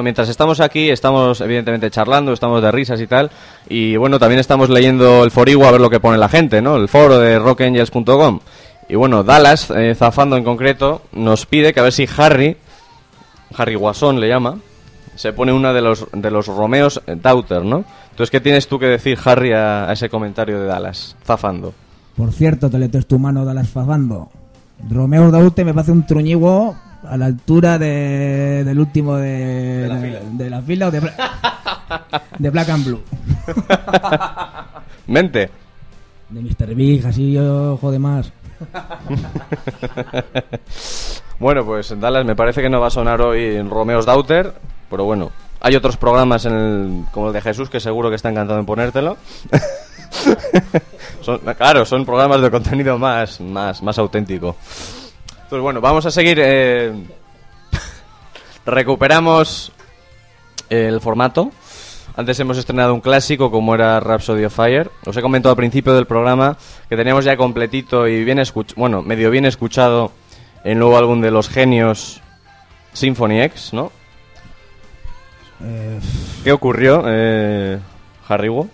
Bueno, 0.00 0.06
mientras 0.06 0.30
estamos 0.30 0.60
aquí, 0.60 0.88
estamos 0.88 1.42
evidentemente 1.42 1.90
charlando, 1.90 2.32
estamos 2.32 2.62
de 2.62 2.72
risas 2.72 2.98
y 3.02 3.06
tal. 3.06 3.30
Y 3.68 3.96
bueno, 3.98 4.18
también 4.18 4.40
estamos 4.40 4.70
leyendo 4.70 5.24
el 5.24 5.30
forigo 5.30 5.66
a 5.66 5.72
ver 5.72 5.80
lo 5.82 5.90
que 5.90 6.00
pone 6.00 6.16
la 6.16 6.30
gente, 6.30 6.62
¿no? 6.62 6.76
El 6.76 6.88
foro 6.88 7.18
de 7.18 7.38
rockangels.com. 7.38 8.40
Y 8.88 8.94
bueno, 8.94 9.22
Dallas, 9.24 9.70
eh, 9.70 9.94
Zafando 9.94 10.38
en 10.38 10.44
concreto, 10.44 11.02
nos 11.12 11.44
pide 11.44 11.74
que 11.74 11.80
a 11.80 11.82
ver 11.82 11.92
si 11.92 12.08
Harry, 12.16 12.56
Harry 13.54 13.74
Guasón 13.74 14.20
le 14.20 14.28
llama, 14.28 14.56
se 15.16 15.34
pone 15.34 15.52
una 15.52 15.74
de 15.74 15.82
los, 15.82 16.06
de 16.10 16.30
los 16.30 16.46
Romeos 16.46 17.02
Daughter, 17.06 17.62
¿no? 17.62 17.84
Entonces, 18.08 18.30
¿qué 18.30 18.40
tienes 18.40 18.68
tú 18.68 18.78
que 18.78 18.86
decir, 18.86 19.18
Harry, 19.22 19.52
a, 19.52 19.86
a 19.86 19.92
ese 19.92 20.08
comentario 20.08 20.58
de 20.60 20.66
Dallas, 20.66 21.14
Zafando? 21.26 21.74
Por 22.16 22.32
cierto, 22.32 22.70
teletesto 22.70 23.16
humano 23.16 23.44
Dallas 23.44 23.68
Fafando. 23.68 24.30
Romeo 24.88 25.30
Daute 25.30 25.62
me 25.62 25.74
parece 25.74 25.92
un 25.92 26.06
truñigo 26.06 26.74
a 27.04 27.16
la 27.16 27.26
altura 27.26 27.78
de, 27.78 28.62
del 28.64 28.78
último 28.78 29.16
de, 29.16 29.88
de- 29.88 30.20
de 30.32 30.50
la 30.50 30.60
fila 30.62 30.88
o 30.88 30.90
de, 30.90 31.00
Bla- 31.00 32.12
de 32.38 32.50
Black 32.50 32.68
and 32.68 32.84
Blue. 32.84 33.02
Mente. 35.06 35.50
De 36.28 36.40
Mr. 36.40 36.74
Big, 36.74 37.04
así 37.06 37.32
yo 37.32 37.76
jode 37.80 37.98
más. 37.98 38.32
Bueno, 41.38 41.64
pues 41.64 41.98
Dallas 41.98 42.24
me 42.26 42.36
parece 42.36 42.60
que 42.60 42.68
no 42.68 42.80
va 42.80 42.88
a 42.88 42.90
sonar 42.90 43.20
hoy 43.22 43.60
Romeo's 43.62 44.04
Daughter, 44.04 44.52
pero 44.90 45.04
bueno, 45.06 45.30
hay 45.60 45.74
otros 45.74 45.96
programas 45.96 46.44
en 46.44 46.52
el, 46.52 47.04
como 47.12 47.28
el 47.28 47.32
de 47.32 47.40
Jesús 47.40 47.70
que 47.70 47.80
seguro 47.80 48.10
que 48.10 48.16
está 48.16 48.28
encantado 48.28 48.60
en 48.60 48.66
ponértelo. 48.66 49.16
Son- 51.22 51.38
claro, 51.56 51.84
son 51.86 52.04
programas 52.04 52.40
de 52.42 52.50
contenido 52.50 52.98
más, 52.98 53.40
más, 53.40 53.82
más 53.82 53.98
auténtico. 53.98 54.56
Entonces, 55.50 55.62
bueno, 55.64 55.80
vamos 55.80 56.06
a 56.06 56.12
seguir. 56.12 56.38
eh, 56.40 56.92
recuperamos 58.64 59.72
el 60.68 61.00
formato. 61.00 61.50
Antes 62.16 62.38
hemos 62.38 62.56
estrenado 62.56 62.94
un 62.94 63.00
clásico 63.00 63.50
como 63.50 63.74
era 63.74 63.98
Rhapsody 63.98 64.44
of 64.44 64.54
Fire. 64.54 64.92
Os 65.06 65.16
he 65.16 65.20
comentado 65.22 65.50
al 65.50 65.56
principio 65.56 65.92
del 65.94 66.06
programa 66.06 66.56
que 66.88 66.96
teníamos 66.96 67.24
ya 67.24 67.36
completito 67.36 68.06
y 68.06 68.22
bien 68.22 68.38
escuchado, 68.38 68.78
bueno, 68.78 69.02
medio 69.02 69.28
bien 69.30 69.44
escuchado 69.44 70.12
el 70.62 70.78
nuevo 70.78 70.96
álbum 70.96 71.20
de 71.20 71.32
los 71.32 71.48
genios 71.48 72.20
Symphony 72.92 73.40
X, 73.42 73.72
¿no? 73.72 73.90
Eh, 75.64 75.98
¿Qué 76.44 76.52
ocurrió, 76.52 77.02
eh, 77.08 77.80
Harrigo? 78.28 78.68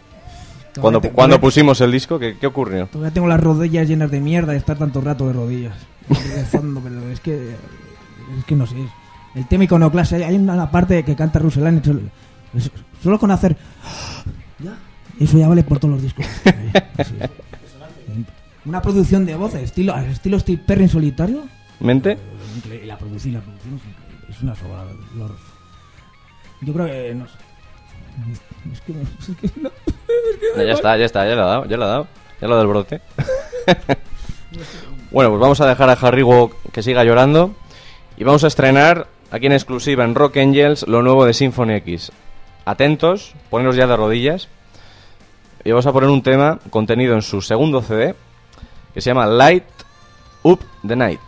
Cuando, 0.79 1.01
te- 1.01 1.11
cuando 1.11 1.41
pusimos 1.41 1.81
el 1.81 1.91
disco, 1.91 2.19
¿qué, 2.19 2.37
qué 2.39 2.47
ocurrió? 2.47 2.87
Todavía 2.89 3.15
tengo 3.15 3.29
las 3.29 3.41
rodillas 3.41 3.89
llenas 3.89 4.11
de 4.11 4.21
mierda 4.21 4.53
de 4.53 4.59
estar 4.59 4.77
tanto 4.77 5.01
rato 5.01 5.27
de 5.27 5.33
rodillas. 5.33 5.75
Rezando, 6.09 6.81
pero 6.81 7.09
es 7.11 7.21
que. 7.21 7.57
Es 8.39 8.45
que 8.47 8.55
no 8.55 8.67
sé. 8.67 8.77
El 9.35 9.47
tema 9.47 9.65
iconoclasta, 9.65 10.17
hay 10.17 10.37
una 10.37 10.71
parte 10.71 11.05
que 11.05 11.15
canta 11.15 11.39
Russell 11.39 11.79
solo, 13.03 13.19
con 13.19 13.31
hacer. 13.31 13.57
Eso 15.21 15.39
ya 15.39 15.49
vale 15.49 15.63
por 15.63 15.79
todos 15.79 15.95
los 15.95 16.03
discos. 16.03 16.27
Sí. 17.05 17.15
Una 18.65 18.81
producción 18.81 19.27
de 19.27 19.35
voces, 19.35 19.63
estilo, 19.63 19.97
estilo 19.97 20.39
Steve 20.41 20.63
Perry 20.65 20.85
en 20.85 20.89
solitario. 20.89 21.45
¿Mente? 21.81 22.19
La 22.85 22.97
producción, 22.97 23.35
la 23.35 23.41
producción 23.41 23.75
es 23.75 23.83
increíble. 23.85 24.27
Es 24.31 24.43
una 24.43 24.55
sobra. 24.55 24.85
Yo 26.63 26.73
creo 26.73 26.87
que. 26.87 27.15
No 27.15 27.27
sé. 27.27 27.35
Es 28.73 28.81
que, 28.81 28.93
es 28.93 29.37
que 29.53 29.61
no. 29.61 29.71
Ya, 30.57 30.65
ya 30.65 30.73
está, 30.73 30.97
ya 30.97 31.05
está, 31.05 31.29
ya 31.29 31.35
lo 31.35 31.43
ha 31.43 31.47
dado, 31.47 31.67
ya 31.67 31.77
lo 31.77 31.85
ha 31.85 31.89
dado. 31.89 32.09
Ya 32.41 32.49
lo 32.49 32.55
ha 32.55 32.57
dado 32.57 32.63
el 32.63 32.69
brote. 32.69 33.01
Bueno, 35.11 35.31
pues 35.31 35.41
vamos 35.41 35.61
a 35.61 35.67
dejar 35.67 35.91
a 35.91 35.93
Harrigo 35.93 36.51
que 36.73 36.83
siga 36.83 37.05
llorando. 37.05 37.53
Y 38.17 38.25
vamos 38.25 38.45
a 38.45 38.49
estrenar 38.49 39.09
aquí 39.31 39.47
en 39.47 39.53
exclusiva 39.53 40.05
en 40.05 40.15
Rock 40.15 40.39
Angels 40.39 40.87
lo 40.87 41.03
nuevo 41.03 41.25
de 41.25 41.35
Symphony 41.35 41.75
X. 41.75 42.13
Atentos, 42.65 43.35
poneros 43.51 43.77
ya 43.77 43.87
de 43.87 43.97
rodillas. 43.97 44.49
Y 45.65 45.71
vamos 45.71 45.87
a 45.87 45.93
poner 45.93 46.11
un 46.11 46.23
tema 46.23 46.59
contenido 46.71 47.15
en 47.15 47.23
su 47.23 47.43
segundo 47.43 47.83
CD 47.83 48.15
que 48.95 49.01
se 49.01 49.11
llama 49.11 49.27
Light 49.27 49.65
Up 50.43 50.61
the 50.87 50.97
Night. 50.97 51.21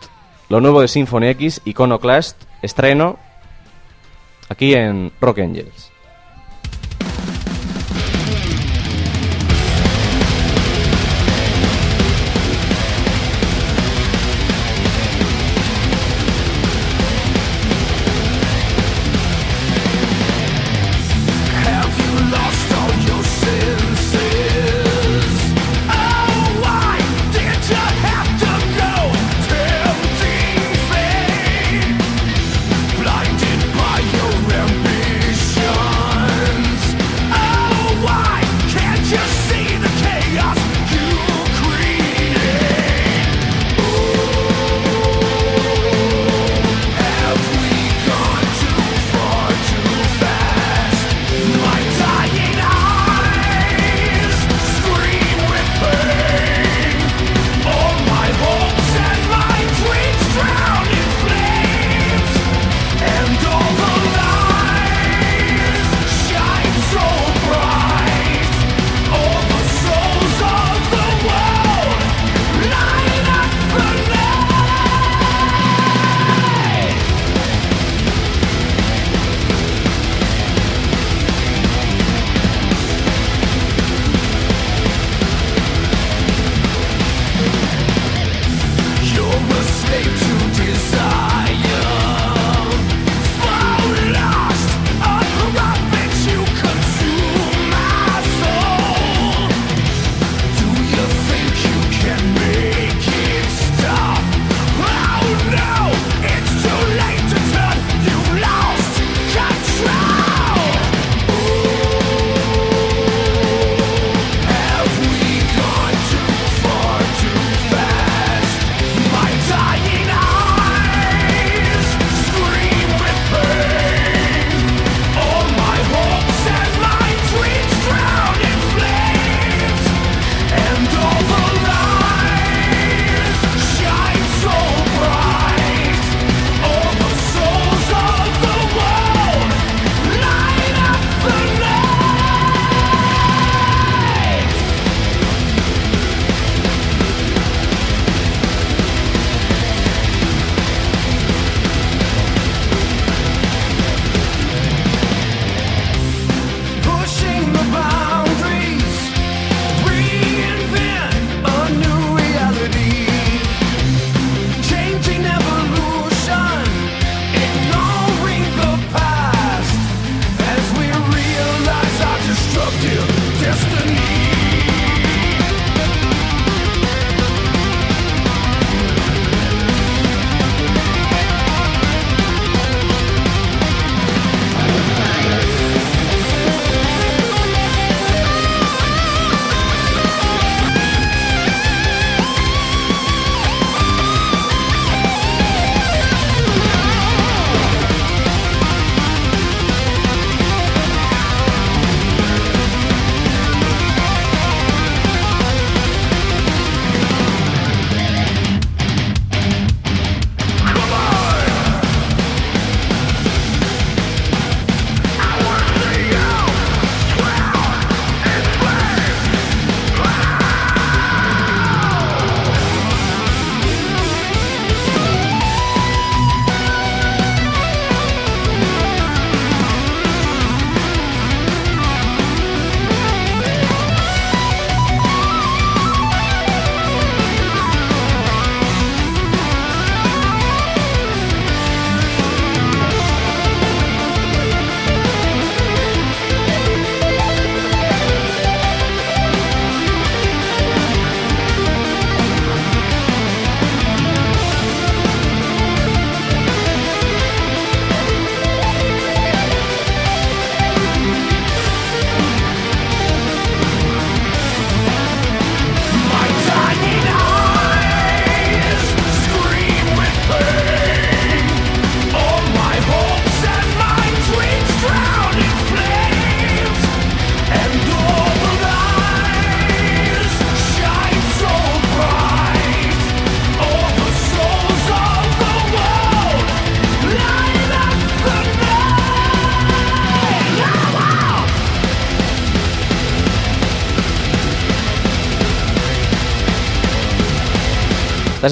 Lo 0.49 0.59
nuevo 0.61 0.81
de 0.81 0.87
Symphony 0.87 1.27
X, 1.27 1.61
Iconoclast, 1.65 2.41
estreno 2.61 3.19
aquí 4.49 4.73
en 4.73 5.11
Rock 5.21 5.39
Angels. 5.39 5.88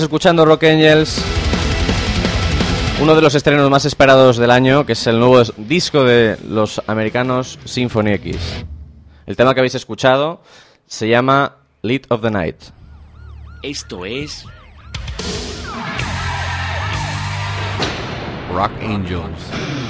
Escuchando 0.08 0.46
Rock 0.46 0.64
Angels, 0.64 1.22
uno 3.02 3.14
de 3.14 3.22
los 3.22 3.36
estrenos 3.36 3.70
más 3.70 3.84
esperados 3.84 4.38
del 4.38 4.52
año, 4.52 4.86
que 4.86 4.94
es 4.94 5.06
el 5.06 5.20
nuevo 5.20 5.44
disco 5.58 6.06
de 6.06 6.38
los 6.48 6.82
americanos 6.88 7.60
Symphony 7.66 8.14
X. 8.14 8.38
El 9.26 9.36
tema 9.36 9.54
que 9.54 9.60
habéis 9.60 9.76
escuchado 9.76 10.42
se 10.86 11.10
llama 11.10 11.58
Lead 11.82 12.04
of 12.08 12.22
the 12.22 12.32
Night. 12.32 12.56
Esto 13.64 14.06
es 14.06 14.46
Rock 18.54 18.72
Angels. 18.82 19.87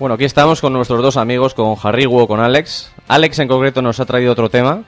Bueno, 0.00 0.14
aquí 0.14 0.24
estamos 0.24 0.60
con 0.62 0.72
nuestros 0.72 1.02
dos 1.02 1.16
amigos, 1.16 1.52
con 1.54 1.76
Harrigo, 1.82 2.26
con 2.26 2.40
Alex. 2.40 2.90
Alex 3.06 3.38
en 3.38 3.48
concreto 3.48 3.82
nos 3.82 4.00
ha 4.00 4.06
traído 4.06 4.32
otro 4.32 4.48
tema 4.48 4.82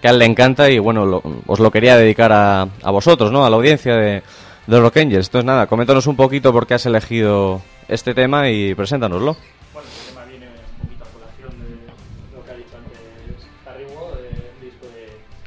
que 0.00 0.08
a 0.08 0.10
él 0.10 0.18
le 0.18 0.26
encanta 0.26 0.70
y 0.70 0.78
bueno, 0.78 1.04
lo- 1.06 1.22
os 1.46 1.58
lo 1.58 1.70
quería 1.70 1.96
dedicar 1.96 2.30
a, 2.32 2.62
a 2.82 2.90
vosotros, 2.90 3.32
¿no? 3.32 3.44
A 3.46 3.50
la 3.50 3.56
audiencia 3.56 3.96
de, 3.96 4.22
de 4.66 4.80
Rock 4.80 4.98
Angels. 4.98 5.26
Entonces 5.28 5.46
nada, 5.46 5.66
coméntanos 5.66 6.06
un 6.06 6.16
poquito 6.16 6.52
por 6.52 6.66
qué 6.66 6.74
has 6.74 6.84
elegido 6.86 7.62
este 7.88 8.12
tema 8.14 8.50
y 8.50 8.74
preséntanoslo. 8.74 9.36
Bueno, 9.72 9.88
este 9.88 10.12
tema 10.12 10.24
viene 10.26 10.46
un 10.46 10.86
poquito 10.86 11.04
a 11.04 11.08
colación 11.08 11.50
de 11.58 12.36
lo 12.36 12.44
que 12.44 12.50
ha 12.52 12.54
dicho 12.54 12.76
antes 12.76 12.98
del 13.00 14.70
disco 14.70 14.86
de, 14.94 15.00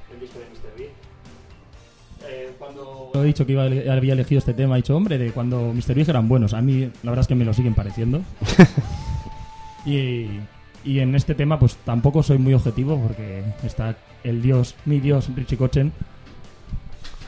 del 0.09 0.19
disco 0.19 0.39
de 0.39 0.45
Mr. 0.49 2.27
Eh, 2.27 2.51
cuando 2.57 3.11
he 3.13 3.23
dicho 3.23 3.45
que 3.45 3.51
iba, 3.53 3.63
había 3.65 4.13
elegido 4.13 4.39
este 4.39 4.55
tema, 4.55 4.73
he 4.73 4.77
dicho, 4.77 4.97
hombre, 4.97 5.19
de 5.19 5.31
cuando 5.31 5.71
Mr. 5.73 5.93
Big 5.93 6.09
eran 6.09 6.27
buenos. 6.27 6.53
A 6.55 6.61
mí, 6.61 6.89
la 7.03 7.11
verdad 7.11 7.21
es 7.21 7.27
que 7.27 7.35
me 7.35 7.45
lo 7.45 7.53
siguen 7.53 7.75
pareciendo. 7.75 8.21
y, 9.85 10.27
y 10.83 10.99
en 10.99 11.15
este 11.15 11.35
tema, 11.35 11.59
pues 11.59 11.75
tampoco 11.77 12.23
soy 12.23 12.37
muy 12.37 12.53
objetivo 12.53 12.99
porque 12.99 13.43
está 13.63 13.95
el 14.23 14.41
dios, 14.41 14.75
mi 14.85 14.99
dios, 14.99 15.29
Richie 15.35 15.57
Kochen. 15.57 15.91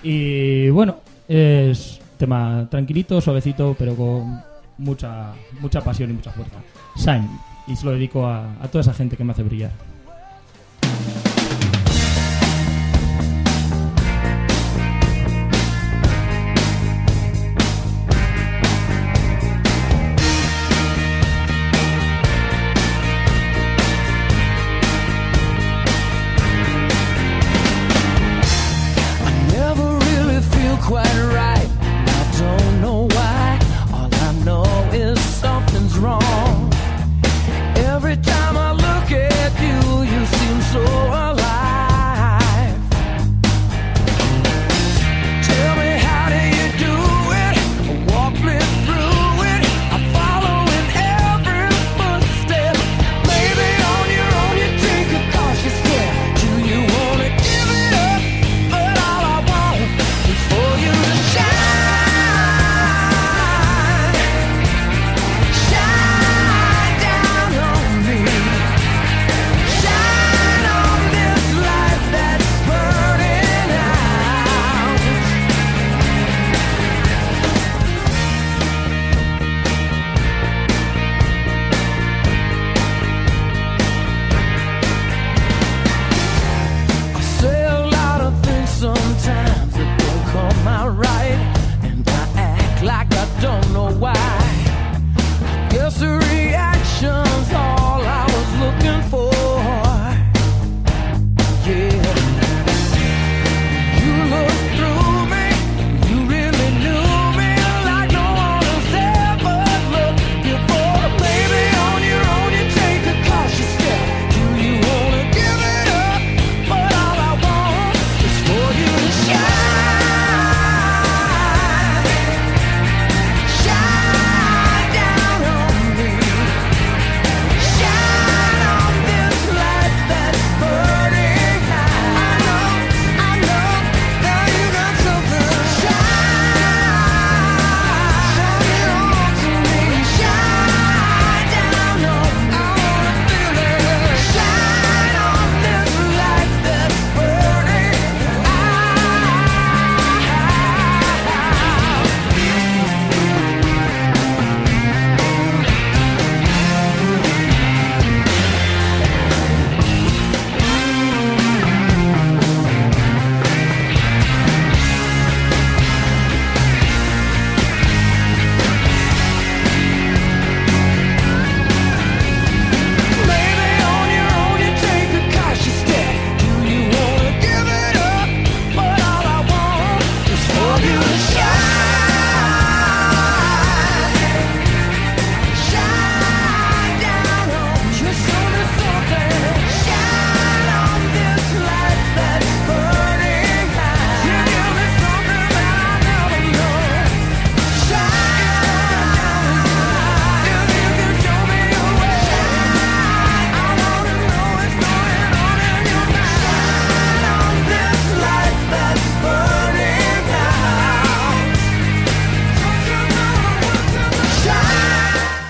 Y 0.02 0.70
bueno, 0.70 0.98
es 1.28 2.02
tema 2.18 2.68
tranquilito, 2.70 3.22
suavecito, 3.22 3.76
pero 3.78 3.96
con 3.96 4.42
mucha, 4.78 5.34
mucha 5.60 5.82
pasión 5.82 6.12
y 6.12 6.14
mucha 6.14 6.32
fuerza. 6.32 6.58
Shine, 6.96 7.30
y 7.68 7.76
se 7.76 7.86
lo 7.86 7.92
dedico 7.92 8.28
a 8.28 8.68
toda 8.72 8.82
esa 8.82 8.94
gente 8.94 9.16
que 9.16 9.24
me 9.24 9.32
hace 9.32 9.44
brillar. 9.44 9.72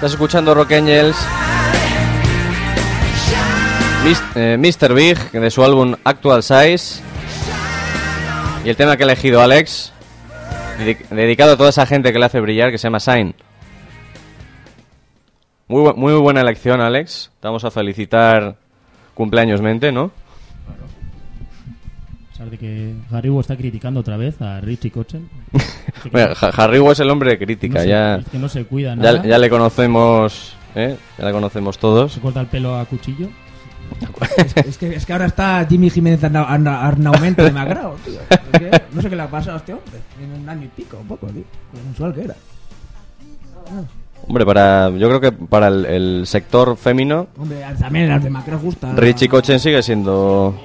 Estás 0.03 0.15
escuchando 0.15 0.53
Rock 0.53 0.73
Angels, 0.73 1.15
Mis- 4.03 4.21
eh, 4.35 4.57
Mr. 4.59 4.93
Big, 4.93 5.17
de 5.31 5.49
su 5.49 5.63
álbum 5.63 5.95
Actual 6.03 6.43
Size. 6.43 7.01
Y 8.65 8.69
el 8.69 8.75
tema 8.75 8.97
que 8.97 9.03
ha 9.03 9.05
elegido 9.05 9.39
Alex, 9.41 9.93
dedic- 10.77 11.07
dedicado 11.07 11.53
a 11.53 11.57
toda 11.57 11.69
esa 11.69 11.85
gente 11.85 12.11
que 12.11 12.19
le 12.19 12.25
hace 12.25 12.41
brillar, 12.41 12.69
que 12.69 12.77
se 12.77 12.83
llama 12.87 12.99
Sign. 12.99 13.33
Muy, 15.69 15.83
bu- 15.83 15.95
muy 15.95 16.11
buena 16.15 16.41
elección, 16.41 16.81
Alex. 16.81 17.31
Te 17.39 17.47
vamos 17.47 17.63
a 17.63 17.71
felicitar 17.71 18.57
cumpleañosmente, 19.13 19.93
¿no? 19.93 20.11
A 20.67 21.02
pesar 22.33 22.49
de 22.49 22.57
que 22.57 22.93
Garrigo 23.11 23.39
está 23.41 23.55
criticando 23.55 23.99
otra 23.99 24.17
vez 24.17 24.41
a 24.41 24.59
Richie 24.59 24.91
Mira, 26.11 26.35
Ja- 26.35 26.49
Harrigo 26.49 26.91
es 26.91 26.99
el 26.99 27.09
hombre 27.09 27.31
de 27.31 27.37
crítica, 27.37 27.75
no 27.79 27.83
se- 27.83 27.89
ya, 27.89 28.17
dice 28.17 28.31
que 28.31 28.39
no 28.39 28.49
se 28.49 28.65
cuida 28.65 28.95
nada. 28.95 29.21
ya, 29.23 29.29
ya 29.29 29.37
le 29.37 29.49
conocemos, 29.49 30.55
¿eh? 30.75 30.97
Ya 31.17 31.25
le 31.25 31.31
conocemos 31.31 31.77
todos. 31.77 32.13
Se 32.13 32.19
corta 32.21 32.41
el 32.41 32.47
pelo 32.47 32.75
a 32.77 32.85
cuchillo. 32.85 33.27
Es 34.65 34.77
que, 34.79 34.95
es 34.95 35.05
que 35.05 35.13
ahora 35.13 35.25
está 35.27 35.65
Jimmy 35.69 35.89
Jiménez 35.91 36.23
Arna- 36.23 36.45
Arna- 36.49 36.81
Arnaumento 36.87 37.43
de 37.43 37.51
Magrao, 37.51 37.95
tío. 38.03 38.19
Es 38.53 38.59
que 38.59 38.81
no 38.93 39.01
sé 39.01 39.09
qué 39.09 39.15
le 39.15 39.21
ha 39.21 39.27
pasado 39.29 39.57
a 39.57 39.59
este 39.59 39.73
hombre. 39.73 39.99
Tiene 40.17 40.33
un 40.35 40.49
año 40.49 40.63
y 40.63 40.67
pico, 40.69 40.97
un 40.99 41.07
poco, 41.07 41.27
tío. 41.27 41.43
Lo 41.73 41.83
mensual 41.83 42.13
que 42.13 42.21
era. 42.23 42.35
Hombre, 44.27 44.45
para, 44.45 44.89
yo 44.89 45.07
creo 45.09 45.21
que 45.21 45.31
para 45.31 45.67
el, 45.67 45.85
el 45.85 46.23
sector 46.27 46.77
fémino, 46.77 47.27
Hombre, 47.37 47.61
también 47.79 48.07
las 48.09 48.23
de 48.23 48.29
Macro 48.29 48.57
gusta. 48.57 48.93
Richie 48.93 49.27
Kochen 49.27 49.59
sigue 49.59 49.83
siendo... 49.83 50.55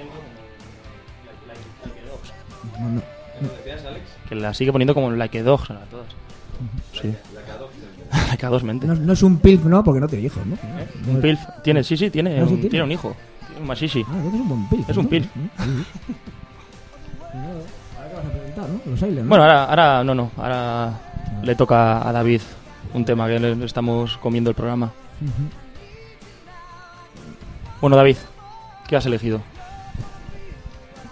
No, 2.79 2.89
no. 2.91 3.03
Que 4.29 4.35
la 4.35 4.53
sigue 4.55 4.73
poniendo 4.73 4.95
como 4.95 5.11
like 5.11 5.39
a 5.39 5.43
dog, 5.43 5.61
a 5.71 5.85
todas. 5.91 6.07
Sí. 7.01 7.15
Like 8.29 8.47
a 8.47 8.49
dog, 8.49 8.63
mente. 8.65 8.87
No, 8.87 8.95
no 8.95 9.13
es 9.13 9.23
un 9.23 9.39
pilf, 9.39 9.65
¿no? 9.65 9.85
Porque 9.85 10.01
no 10.01 10.09
tiene 10.09 10.25
hijos, 10.27 10.45
¿no? 10.47 10.57
Un 11.09 11.15
No- 11.15 11.21
pilf. 11.21 11.41
Tiene, 11.63 11.85
sí, 11.85 11.97
sí, 11.97 12.11
tiene, 12.11 12.41
Ah, 12.41 12.47
sí, 12.47 12.53
un, 12.55 12.55
tiene. 12.57 12.69
tiene 12.71 12.85
un 12.85 12.93
hijo. 12.93 13.15
Tiene 13.47 13.61
un 13.63 13.67
mashishi. 13.69 14.05
Ah, 14.09 14.17
es 14.27 14.33
un 14.35 14.49
buen 14.49 14.69
pilf. 14.69 14.91
Es 14.91 14.97
un 14.97 15.07
pilf. 15.07 15.27
Sí, 15.35 15.41
sí. 15.65 15.71
Y 17.35 17.37
nada, 17.37 17.55
Ahora 17.97 18.09
que 18.09 18.15
vas 18.17 18.25
a 18.25 18.31
presentar, 18.31 18.69
¿no? 18.69 18.81
Los 18.87 18.95
Island, 19.03 19.19
¿no? 19.19 19.29
Bueno, 19.29 19.45
ahora, 19.45 19.65
ahora 19.65 20.05
no, 20.05 20.15
no. 20.15 20.31
Ahora 20.37 20.93
le 21.43 21.55
toca 21.55 22.09
a 22.09 22.13
David 22.13 22.41
un 22.95 23.05
tema 23.05 23.29
que 23.29 23.39
le 23.39 23.55
le 23.55 23.67
estamos 23.67 24.17
comiendo 24.19 24.51
el 24.51 24.57
programa. 24.57 24.91
Bueno, 27.81 27.97
David, 27.97 28.17
¿qué 28.89 28.97
has 28.97 29.07
elegido? 29.07 29.41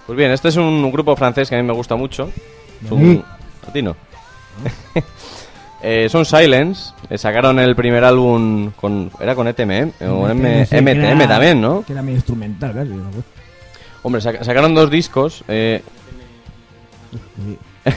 Pues 0.06 0.16
bien, 0.16 0.30
este 0.30 0.48
es 0.48 0.56
un 0.56 0.90
grupo 0.92 1.16
francés 1.16 1.48
que 1.48 1.56
a 1.56 1.58
mí 1.62 1.66
me 1.66 1.72
gusta 1.72 1.96
mucho. 1.96 2.30
Es 2.84 2.90
un- 2.90 3.16
Sí. 3.16 3.24
A 3.68 3.72
ti 3.72 3.82
no. 3.82 3.96
Eh, 5.82 6.08
son 6.10 6.24
Silence, 6.24 6.92
eh, 7.10 7.18
sacaron 7.18 7.58
el 7.60 7.76
primer 7.76 8.02
álbum 8.02 8.72
con... 8.72 9.10
¿Era 9.20 9.34
con 9.36 9.46
ETM? 9.46 9.92
O 10.08 10.26
M- 10.28 10.64
sí, 10.64 10.70
que 10.74 10.80
MTM 10.82 10.96
era- 11.20 11.28
también, 11.28 11.60
¿no? 11.60 11.84
Que 11.86 11.92
era 11.92 12.02
medio 12.02 12.16
instrumental, 12.16 12.72
casi. 12.72 12.88
¿no? 12.88 13.10
Hombre, 14.02 14.20
saca- 14.22 14.42
sacaron 14.42 14.74
dos 14.74 14.90
discos. 14.90 15.44
eh, 15.46 15.82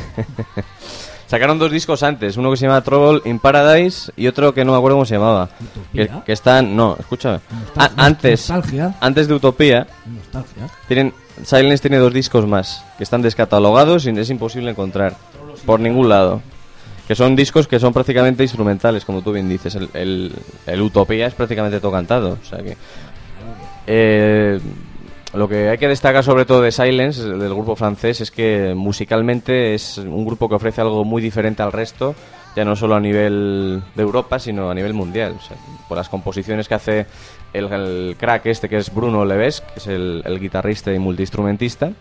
sacaron 1.30 1.58
dos 1.60 1.72
discos 1.72 2.04
antes. 2.04 2.36
Uno 2.36 2.52
que 2.52 2.58
se 2.58 2.66
llama 2.68 2.82
Trouble 2.82 3.22
in 3.24 3.40
Paradise 3.40 4.12
y 4.18 4.28
otro 4.28 4.54
que 4.54 4.66
no 4.66 4.74
me 4.74 4.78
acuerdo 4.80 4.98
cómo 4.98 5.06
se 5.06 5.14
llamaba. 5.16 5.48
Que, 5.94 6.10
que 6.26 6.34
están... 6.34 6.76
No, 6.76 6.98
escúchame. 7.00 7.40
Nostal- 7.76 7.92
antes, 7.96 8.50
Nostalgia. 8.50 8.96
antes 9.00 9.28
de 9.28 9.34
Utopía, 9.36 9.88
Nostalgia. 10.06 10.68
tienen 10.88 11.14
Silence 11.44 11.82
tiene 11.82 11.98
dos 11.98 12.14
discos 12.14 12.46
más 12.46 12.84
que 12.98 13.04
están 13.06 13.22
descatalogados 13.22 14.06
y 14.06 14.10
es 14.10 14.30
imposible 14.30 14.72
encontrar 14.72 15.16
por 15.66 15.80
ningún 15.80 16.10
lado. 16.10 16.42
Que 17.08 17.16
son 17.16 17.36
discos 17.36 17.68
que 17.68 17.80
son 17.80 17.92
prácticamente 17.94 18.44
instrumentales, 18.44 19.04
como 19.06 19.22
tú 19.24 19.32
bien 19.32 19.48
dices. 19.50 19.74
El, 19.76 19.90
el- 19.94 20.34
el 20.68 20.82
Utopía 20.82 21.26
es 21.28 21.34
prácticamente 21.34 21.80
todo 21.80 21.92
cantado. 21.92 22.38
O 22.42 22.46
sea 22.46 22.60
que. 22.60 22.78
Eh, 23.88 24.60
lo 25.34 25.48
que 25.48 25.70
hay 25.70 25.78
que 25.78 25.88
destacar 25.88 26.24
sobre 26.24 26.46
todo 26.46 26.62
de 26.62 26.72
Silence, 26.72 27.22
del 27.24 27.54
grupo 27.54 27.76
francés, 27.76 28.22
es 28.22 28.32
que 28.32 28.74
musicalmente 28.76 29.76
es 29.76 29.98
un 29.98 30.26
grupo 30.26 30.50
que 30.50 30.56
ofrece 30.56 30.82
algo 30.82 31.04
muy 31.04 31.22
diferente 31.22 31.62
al 31.62 31.72
resto, 31.72 32.16
ya 32.56 32.66
no 32.66 32.76
solo 32.76 32.96
a 32.96 33.00
nivel 33.00 33.82
de 33.96 34.02
Europa, 34.02 34.40
sino 34.40 34.72
a 34.72 34.74
nivel 34.74 34.94
mundial. 34.94 35.36
O 35.38 35.42
sea, 35.42 35.56
por 35.88 35.98
las 35.98 36.10
composiciones 36.10 36.68
que 36.68 36.74
hace 36.74 37.06
el, 37.54 37.72
el 37.72 38.16
crack 38.18 38.48
este, 38.48 38.68
que 38.68 38.78
es 38.78 38.94
Bruno 38.94 39.24
Leves, 39.24 39.62
que 39.62 39.80
es 39.80 39.88
el, 39.88 40.24
el 40.26 40.40
guitarrista 40.40 40.92
y 40.92 41.00
multiinstrumentista. 41.00 41.92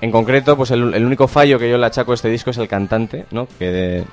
En 0.00 0.12
concreto, 0.12 0.56
pues 0.56 0.70
el, 0.70 0.94
el 0.94 1.04
único 1.04 1.26
fallo 1.26 1.58
que 1.58 1.68
yo 1.68 1.76
le 1.76 1.86
achaco 1.86 2.12
a 2.12 2.14
este 2.14 2.28
disco 2.28 2.50
es 2.50 2.58
el 2.58 2.68
cantante, 2.68 3.26
¿no? 3.32 3.48
Que, 3.58 4.04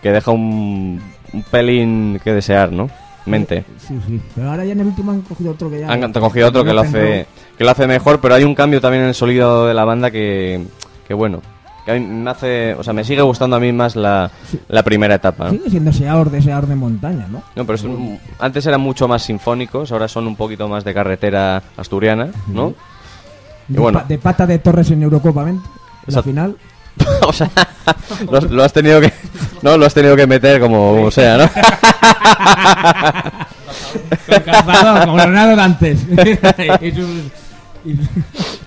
que 0.00 0.12
deja 0.12 0.30
un, 0.30 1.02
un 1.32 1.42
pelín 1.50 2.20
que 2.22 2.32
desear, 2.32 2.70
¿no? 2.70 2.88
Mente. 3.26 3.64
Sí, 3.78 3.98
sí. 4.06 4.20
Pero 4.34 4.50
ahora 4.50 4.64
ya 4.64 4.72
en 4.72 4.80
el 4.80 4.86
último 4.86 5.12
han 5.12 5.20
cogido 5.22 5.52
otro 5.52 5.70
que 5.70 5.80
ya. 5.80 5.88
Han 5.92 6.12
cogido 6.12 6.48
otro 6.48 6.64
que 6.64 6.72
lo 6.72 6.80
hace 6.80 7.26
que 7.58 7.64
lo 7.64 7.70
hace 7.70 7.86
mejor, 7.86 8.20
pero 8.20 8.34
hay 8.34 8.44
un 8.44 8.54
cambio 8.54 8.80
también 8.80 9.02
en 9.02 9.08
el 9.10 9.14
sonido 9.14 9.66
de 9.66 9.74
la 9.74 9.84
banda 9.84 10.10
que, 10.10 10.64
que 11.06 11.12
bueno, 11.12 11.42
que 11.84 11.92
a 11.92 11.94
mí 11.94 12.00
me 12.00 12.30
hace, 12.30 12.74
o 12.74 12.82
sea, 12.82 12.92
me 12.94 13.04
sigue 13.04 13.20
gustando 13.22 13.56
a 13.56 13.60
mí 13.60 13.70
más 13.72 13.96
la, 13.96 14.30
la 14.68 14.82
primera 14.82 15.16
etapa. 15.16 15.44
¿no? 15.46 15.50
Sigue 15.50 15.70
siendo 15.70 15.90
ese 15.90 16.08
Aor 16.08 16.30
de 16.30 16.40
de 16.40 16.74
montaña, 16.76 17.26
¿no? 17.30 17.42
No, 17.54 17.66
pero 17.66 17.74
es 17.74 17.84
antes 18.38 18.64
eran 18.66 18.80
mucho 18.80 19.06
más 19.06 19.22
sinfónicos, 19.22 19.92
ahora 19.92 20.08
son 20.08 20.26
un 20.26 20.36
poquito 20.36 20.68
más 20.68 20.84
de 20.84 20.94
carretera 20.94 21.62
asturiana, 21.76 22.30
¿no? 22.48 22.74
Y 23.68 23.74
De, 23.74 23.80
bueno. 23.80 23.98
pa- 24.00 24.04
de 24.06 24.18
pata 24.18 24.46
de 24.46 24.58
Torres 24.58 24.90
en 24.90 25.02
Eurocopa, 25.02 25.44
¿ven? 25.44 25.60
La 26.06 26.22
final. 26.22 26.56
o 27.26 27.32
sea, 27.32 27.50
lo 28.50 28.64
has 28.64 28.72
tenido 28.72 29.00
que 29.00 29.12
no, 29.62 29.76
lo 29.76 29.86
has 29.86 29.94
tenido 29.94 30.16
que 30.16 30.26
meter 30.26 30.60
como, 30.60 30.94
como 30.94 31.10
sea, 31.10 31.36
¿no? 31.36 31.50
Con 34.26 34.40
cazador, 34.40 35.04
como 35.06 35.16
Leonardo 35.16 35.56
de 35.56 35.62
antes. 35.62 35.98
y 36.80 36.90
sus, 36.92 37.08
y 37.84 37.94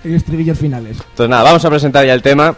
y 0.04 0.14
estribillos 0.14 0.58
finales. 0.58 0.98
Entonces 0.98 1.28
nada, 1.28 1.42
vamos 1.42 1.64
a 1.64 1.70
presentar 1.70 2.06
ya 2.06 2.12
el 2.12 2.22
tema 2.22 2.54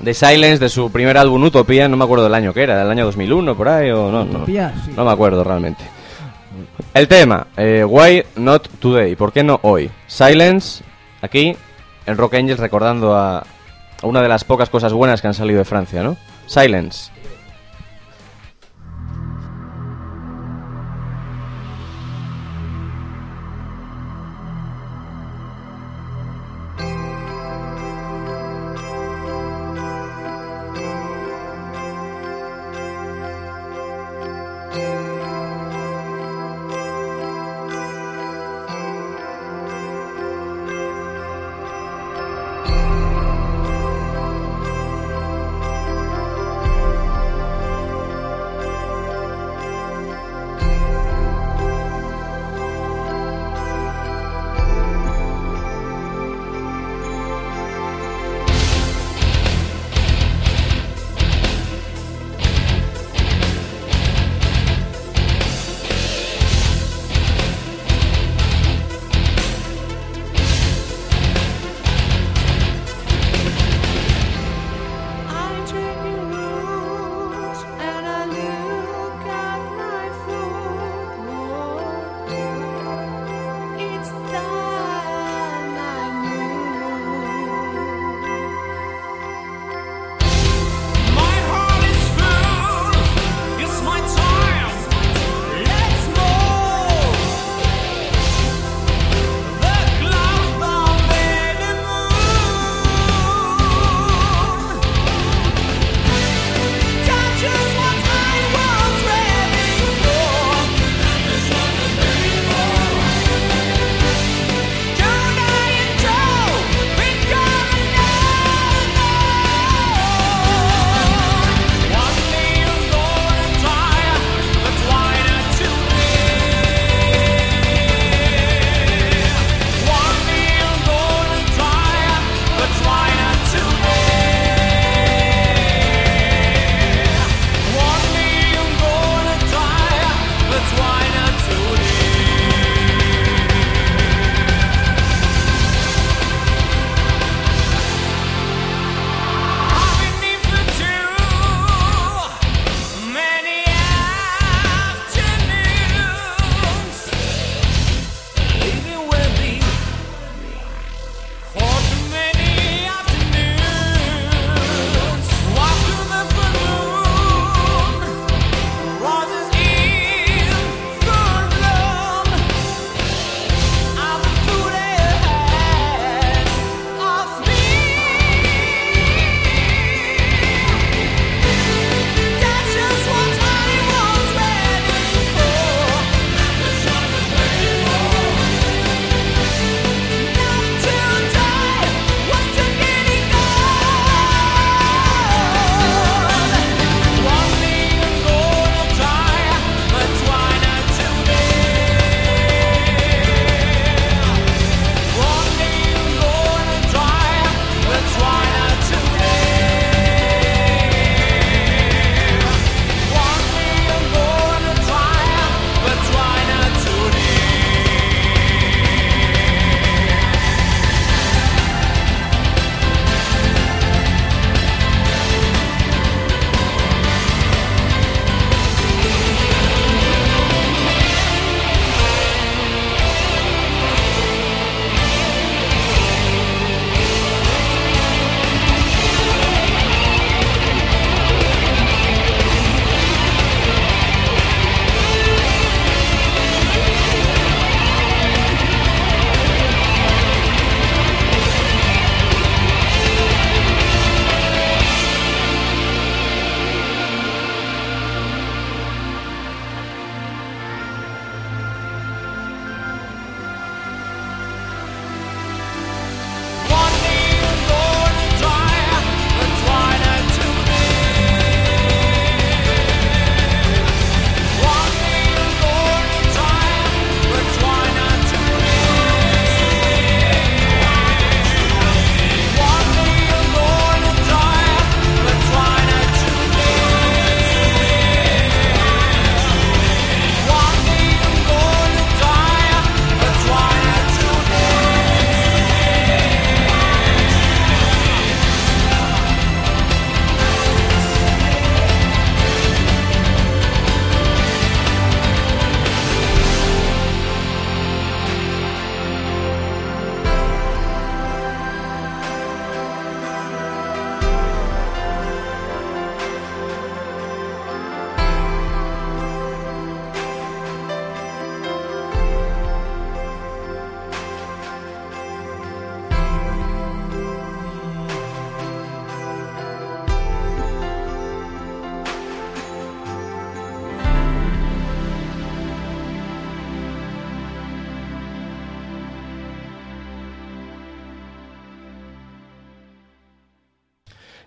de 0.00 0.14
Silence 0.14 0.58
de 0.58 0.68
su 0.68 0.90
primer 0.92 1.16
álbum 1.18 1.42
Utopía, 1.42 1.88
no 1.88 1.96
me 1.96 2.04
acuerdo 2.04 2.24
del 2.24 2.34
año 2.34 2.52
que 2.52 2.62
era, 2.62 2.78
del 2.78 2.90
año 2.90 3.06
2001 3.06 3.56
por 3.56 3.68
ahí 3.68 3.90
o 3.90 4.10
no, 4.10 4.24
no, 4.24 4.38
Utopía, 4.38 4.74
sí. 4.84 4.92
no 4.96 5.04
me 5.04 5.10
acuerdo 5.10 5.42
realmente. 5.42 5.84
El 6.94 7.08
tema, 7.08 7.46
eh, 7.56 7.84
Why 7.84 8.24
Not 8.36 8.68
Today, 8.78 9.16
¿por 9.16 9.32
qué 9.32 9.42
no 9.42 9.58
hoy? 9.62 9.90
Silence, 10.06 10.84
aquí 11.22 11.56
en 12.06 12.16
Rock 12.16 12.34
Angels 12.34 12.60
recordando 12.60 13.16
a 13.16 13.44
una 14.02 14.22
de 14.22 14.28
las 14.28 14.44
pocas 14.44 14.68
cosas 14.70 14.92
buenas 14.92 15.20
que 15.20 15.28
han 15.28 15.34
salido 15.34 15.58
de 15.58 15.64
Francia, 15.64 16.02
¿no? 16.02 16.16
Silence. 16.46 17.10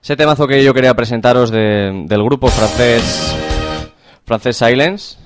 Ese 0.03 0.17
temazo 0.17 0.47
que 0.47 0.63
yo 0.63 0.73
quería 0.73 0.93
presentaros 0.95 1.49
de- 1.49 2.03
del 2.07 2.23
grupo 2.23 2.47
francés 2.49 3.35
francés 4.25 4.57
Silence. 4.57 5.17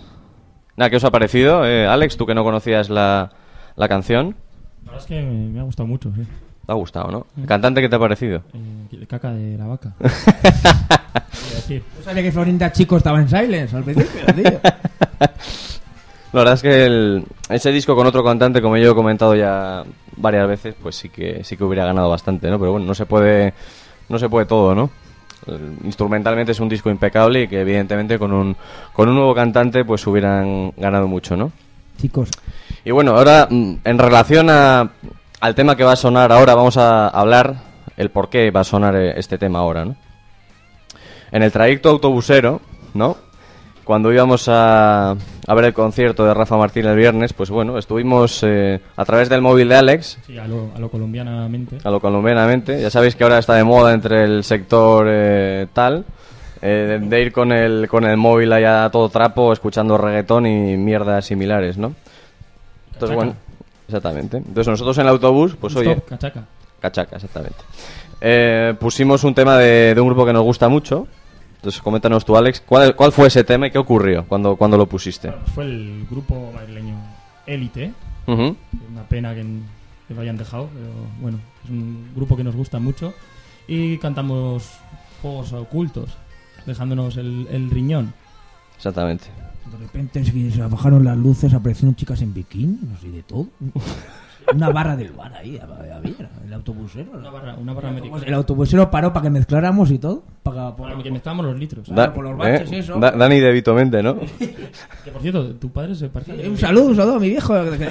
Nada, 0.75 0.89
¿qué 0.91 0.97
os 0.97 1.03
ha 1.03 1.09
parecido? 1.11 1.65
Eh, 1.65 1.87
Alex, 1.87 2.15
tú 2.17 2.25
que 2.27 2.35
no 2.35 2.43
conocías 2.43 2.89
la, 2.89 3.31
la 3.75 3.87
canción. 3.87 4.35
La 4.85 4.91
verdad 4.91 5.01
es 5.01 5.07
que 5.07 5.21
me, 5.21 5.47
me 5.49 5.59
ha 5.59 5.63
gustado 5.63 5.87
mucho, 5.87 6.11
sí. 6.15 6.21
Te 6.65 6.71
ha 6.71 6.75
gustado, 6.75 7.09
¿no? 7.09 7.25
¿El 7.37 7.47
cantante 7.47 7.81
qué 7.81 7.89
te 7.89 7.95
ha 7.95 7.99
parecido? 7.99 8.43
Eh, 8.53 8.87
el 8.91 9.07
caca 9.07 9.31
de 9.31 9.57
la 9.57 9.65
vaca. 9.67 9.93
No 11.69 12.03
sabía 12.03 12.23
que 12.23 12.31
Florinda 12.31 12.71
Chico 12.71 12.95
estaba 12.97 13.19
en 13.19 13.27
Silence 13.27 13.75
al 13.75 13.83
principio, 13.83 14.21
tío. 14.33 14.59
La 16.33 16.39
verdad 16.39 16.53
es 16.53 16.61
que 16.61 16.85
el- 16.85 17.25
ese 17.49 17.71
disco 17.71 17.93
con 17.95 18.07
otro 18.07 18.23
cantante, 18.23 18.61
como 18.61 18.77
yo 18.77 18.91
he 18.91 18.95
comentado 18.95 19.35
ya 19.35 19.83
varias 20.15 20.47
veces, 20.47 20.75
pues 20.81 20.95
sí 20.95 21.09
que 21.09 21.43
sí 21.43 21.57
que 21.57 21.63
hubiera 21.65 21.85
ganado 21.85 22.09
bastante, 22.09 22.49
¿no? 22.49 22.57
Pero 22.59 22.71
bueno, 22.73 22.85
no 22.85 22.93
se 22.93 23.05
puede 23.05 23.53
no 24.09 24.19
se 24.19 24.29
puede 24.29 24.45
todo, 24.45 24.73
¿no? 24.75 24.89
Instrumentalmente 25.83 26.51
es 26.51 26.59
un 26.59 26.67
disco 26.67 26.89
impecable 26.89 27.43
y 27.43 27.47
que 27.47 27.61
evidentemente 27.61 28.19
con 28.19 28.33
un 28.33 28.55
con 28.91 29.07
un 29.07 29.15
nuevo 29.15 29.33
cantante 29.33 29.85
pues 29.85 30.05
hubieran 30.07 30.73
ganado 30.75 31.07
mucho, 31.07 31.37
¿no? 31.37 31.51
Chicos, 32.01 32.29
Y 32.83 32.91
bueno, 32.91 33.17
ahora 33.17 33.47
mm, 33.49 33.75
en 33.83 33.97
relación 33.97 34.49
a, 34.49 34.91
al 35.39 35.55
tema 35.55 35.75
que 35.75 35.83
va 35.83 35.93
a 35.93 35.95
sonar 35.97 36.31
ahora, 36.31 36.53
vamos 36.53 36.77
a 36.77 37.07
hablar 37.07 37.55
el 37.95 38.11
por 38.11 38.29
qué 38.29 38.51
va 38.51 38.61
a 38.61 38.63
sonar 38.63 38.95
eh, 38.95 39.13
este 39.17 39.37
tema 39.37 39.59
ahora, 39.59 39.85
¿no? 39.85 39.95
En 41.31 41.43
el 41.43 41.51
trayecto 41.51 41.89
autobusero, 41.89 42.61
¿no? 42.93 43.17
Cuando 43.87 44.11
íbamos 44.11 44.49
a, 44.49 45.11
a 45.11 45.53
ver 45.55 45.63
el 45.65 45.73
concierto 45.73 46.25
de 46.25 46.33
Rafa 46.33 46.57
Martín 46.57 46.85
el 46.87 46.97
viernes, 46.97 47.31
pues 47.31 47.49
bueno, 47.49 47.77
estuvimos 47.77 48.43
eh, 48.45 48.81
a 48.97 49.05
través 49.05 49.29
del 49.29 49.41
móvil 49.41 49.69
de 49.69 49.75
Alex, 49.77 50.17
Sí, 50.27 50.37
a 50.37 50.45
lo, 50.45 50.71
a 50.75 50.79
lo 50.79 50.89
colombianamente. 50.89 51.77
a 51.81 51.89
lo 51.89 52.01
colombianamente. 52.01 52.81
Ya 52.81 52.89
sabéis 52.89 53.15
que 53.15 53.23
ahora 53.23 53.39
está 53.39 53.53
de 53.55 53.63
moda 53.63 53.93
entre 53.93 54.25
el 54.25 54.43
sector 54.43 55.07
eh, 55.09 55.67
tal, 55.71 56.03
eh, 56.61 56.99
de, 56.99 57.07
de 57.07 57.21
ir 57.21 57.31
con 57.31 57.53
el, 57.53 57.87
con 57.87 58.03
el 58.03 58.17
móvil 58.17 58.51
allá 58.51 58.83
a 58.83 58.91
todo 58.91 59.07
trapo, 59.07 59.53
escuchando 59.53 59.97
reggaetón 59.97 60.45
y 60.47 60.75
mierdas 60.75 61.23
similares, 61.25 61.77
¿no? 61.77 61.93
Entonces, 62.93 62.99
Cachaca. 62.99 63.15
bueno, 63.15 63.33
exactamente. 63.87 64.37
Entonces 64.37 64.67
nosotros 64.67 64.97
en 64.97 65.03
el 65.03 65.09
autobús, 65.09 65.55
pues 65.57 65.71
Stop, 65.73 65.87
oye, 65.87 66.01
cachaca. 66.09 66.43
cachaca, 66.81 67.15
exactamente. 67.15 67.57
Eh, 68.19 68.73
pusimos 68.79 69.23
un 69.23 69.33
tema 69.33 69.55
de, 69.57 69.95
de 69.95 70.01
un 70.01 70.07
grupo 70.07 70.25
que 70.25 70.33
nos 70.33 70.43
gusta 70.43 70.67
mucho. 70.67 71.07
Entonces, 71.67 71.81
coméntanos 71.81 72.23
tú, 72.23 72.37
Alex, 72.37 72.63
¿cuál, 72.65 72.95
cuál 72.95 73.11
fue 73.11 73.27
ese 73.27 73.43
tema 73.43 73.67
y 73.67 73.71
qué 73.71 73.77
ocurrió 73.77 74.23
cuando, 74.25 74.55
cuando 74.55 74.77
lo 74.77 74.87
pusiste? 74.87 75.27
Bueno, 75.27 75.45
fue 75.53 75.65
el 75.65 76.07
grupo 76.09 76.49
madrileño 76.55 76.95
Élite. 77.45 77.91
Una 78.25 79.03
pena 79.09 79.35
que, 79.35 79.45
que 80.07 80.13
lo 80.13 80.21
hayan 80.21 80.37
dejado, 80.37 80.69
pero 80.73 80.87
bueno, 81.19 81.39
es 81.65 81.69
un 81.69 82.09
grupo 82.15 82.37
que 82.37 82.45
nos 82.45 82.55
gusta 82.55 82.79
mucho. 82.79 83.13
Y 83.67 83.97
cantamos 83.97 84.63
juegos 85.21 85.51
ocultos, 85.51 86.11
dejándonos 86.65 87.17
el, 87.17 87.45
el 87.51 87.69
riñón. 87.69 88.13
Exactamente. 88.77 89.25
de 89.69 89.77
repente 89.77 90.23
se 90.23 90.61
bajaron 90.61 91.03
las 91.03 91.17
luces, 91.17 91.53
aparecieron 91.53 91.97
chicas 91.97 92.21
en 92.21 92.33
bikini, 92.33 92.79
no 92.81 92.97
sé, 92.97 93.09
de 93.09 93.23
todo. 93.23 93.47
Una 94.53 94.69
barra 94.69 94.95
del 94.95 95.11
bar 95.11 95.33
ahí, 95.33 95.59
había, 95.61 95.99
el 96.45 96.53
autobusero. 96.53 97.11
Una 97.13 97.29
barra, 97.29 97.55
una 97.55 97.73
barra 97.73 97.89
americana. 97.89 98.23
El 98.25 98.33
autobusero 98.33 98.89
paró 98.89 99.11
para 99.11 99.23
que 99.23 99.29
mezcláramos 99.29 99.91
y 99.91 99.99
todo. 99.99 100.23
Para, 100.43 100.75
Para 100.75 100.97
que 101.03 101.11
mezclamos 101.11 101.45
los 101.45 101.57
litros. 101.59 101.87
Da- 101.89 102.13
por 102.13 102.23
los 102.23 102.37
baches 102.37 102.71
y 102.71 102.75
eso. 102.77 102.97
Da- 102.99 103.11
Dani 103.11 103.39
de 103.39 103.51
Vito 103.51 103.73
Mente, 103.73 104.01
¿no? 104.01 104.17
Que 104.39 105.11
por 105.11 105.21
cierto, 105.21 105.53
tu 105.55 105.69
padre 105.69 105.95
se 105.95 106.07
parece. 106.09 106.31
a- 106.31 106.49
Un 106.49 106.57
saludo, 106.57 106.85
un 106.85 106.95
saludo 106.95 107.15
a 107.15 107.19
mi 107.19 107.29
viejo. 107.29 107.53
que- 107.53 107.59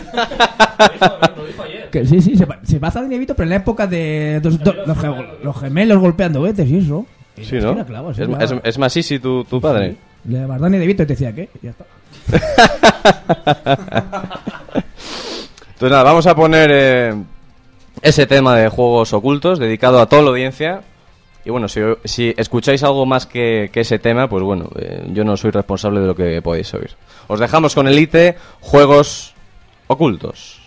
Lo 0.79 0.89
dijo- 0.93 1.19
lo 1.37 1.47
dijo 1.47 1.63
ayer. 1.63 1.91
Que 1.91 2.07
sí, 2.07 2.21
sí, 2.21 2.37
se, 2.37 2.47
pa- 2.47 2.61
se 2.63 2.81
pasa 2.81 3.03
de 3.03 3.09
Nevito, 3.09 3.35
pero 3.35 3.45
en 3.45 3.51
la 3.51 3.57
época 3.57 3.87
de 3.87 4.41
dos- 4.43 4.59
do- 4.59 4.75
los, 4.87 4.99
ge- 4.99 5.27
los 5.43 5.57
gemelos 5.61 5.99
golpeando 5.99 6.43
veces 6.43 6.69
y 6.69 6.79
eso. 6.79 7.07
Sí, 7.43 7.57
¿no? 7.61 7.73
Era 7.73 7.85
clavo, 7.85 8.15
sí, 8.15 8.23
es, 8.23 8.51
es, 8.51 8.55
es 8.65 8.79
más 8.79 8.97
easy 8.97 9.19
tu, 9.19 9.45
tu 9.45 9.61
padre. 9.61 9.97
Le 10.25 10.41
llamaba 10.41 10.59
Dani 10.61 10.79
De 10.79 10.87
Vito 10.87 11.03
y 11.03 11.07
te 11.07 11.13
decía, 11.13 11.35
¿qué? 11.35 11.51
Ya 11.63 11.71
está. 11.71 11.85
Entonces 15.77 15.91
nada, 15.91 16.05
vamos 16.05 16.27
a 16.27 16.35
poner 16.35 16.71
eh, 16.73 17.15
ese 18.01 18.27
tema 18.27 18.57
de 18.57 18.71
juegos 18.71 19.13
ocultos 19.13 19.59
dedicado 19.59 20.01
a 20.01 20.07
toda 20.07 20.23
la 20.23 20.31
audiencia. 20.31 20.81
Y 21.45 21.51
bueno, 21.51 21.69
si, 21.69 22.35
escucháis 22.35 22.83
algo 22.83 23.05
más 23.05 23.27
que, 23.27 23.69
que 23.71 23.81
ese 23.81 23.99
tema, 23.99 24.27
pues 24.27 24.43
bueno, 24.43 24.71
eh, 24.79 25.05
yo 25.13 25.23
no 25.23 25.37
soy 25.37 25.51
responsable 25.51 26.01
de 26.01 26.07
lo 26.07 26.15
que 26.17 26.41
podéis 26.41 26.73
oír. 26.73 26.93
Os 27.27 27.39
dejamos 27.39 27.75
con 27.75 27.89
Elite, 27.89 28.37
juegos 28.63 29.35
ocultos. 29.87 30.66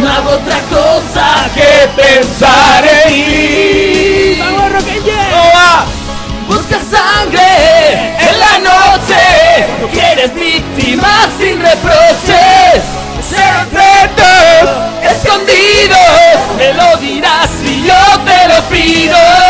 No 0.00 0.08
hago 0.08 0.30
otra 0.30 0.60
cosa 0.70 1.50
que 1.54 1.88
pensar 2.00 2.84
en 2.84 3.12
ti. 3.12 4.38
¡Vamos, 4.40 4.70
Busca 6.48 6.78
sangre 6.90 8.16
en 8.18 8.40
la 8.40 8.58
noche. 8.58 9.66
No 9.80 9.88
quieres 9.88 10.34
víctimas 10.34 11.28
sin 11.38 11.60
reproches. 11.60 12.82
Secretos 13.28 14.68
escondidos. 15.02 16.56
Me 16.56 16.72
lo 16.74 16.96
dirás 16.96 17.48
si 17.62 17.84
yo 17.84 18.20
te 18.24 18.48
lo 18.48 18.62
pido. 18.68 19.49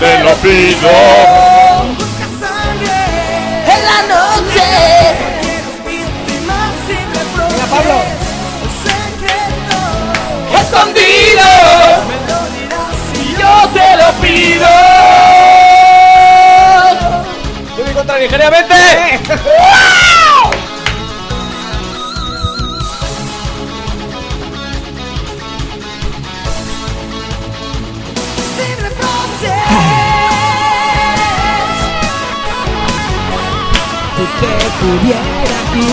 Te 0.00 0.12
lo 0.24 0.34
pido. 0.46 0.90
Buscas 1.96 2.34
en 3.74 3.80
la 3.90 3.98
noche. 4.14 4.66
Escondido. 10.60 12.21
Y 13.42 13.44
yo 13.44 13.68
te 13.72 13.96
lo 13.96 14.08
pido. 14.20 14.68
Subir 17.76 17.94
contra 17.94 18.18
ligeramente. 18.18 18.74
Sin 28.56 28.76
reproches. 28.82 29.62
Si 34.16 34.24
te 34.40 34.52
pudiera 34.78 35.20
aquí 35.20 35.88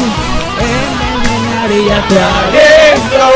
envenenaría 0.60 1.97
tu 2.08 2.16
Adentro, 2.20 3.28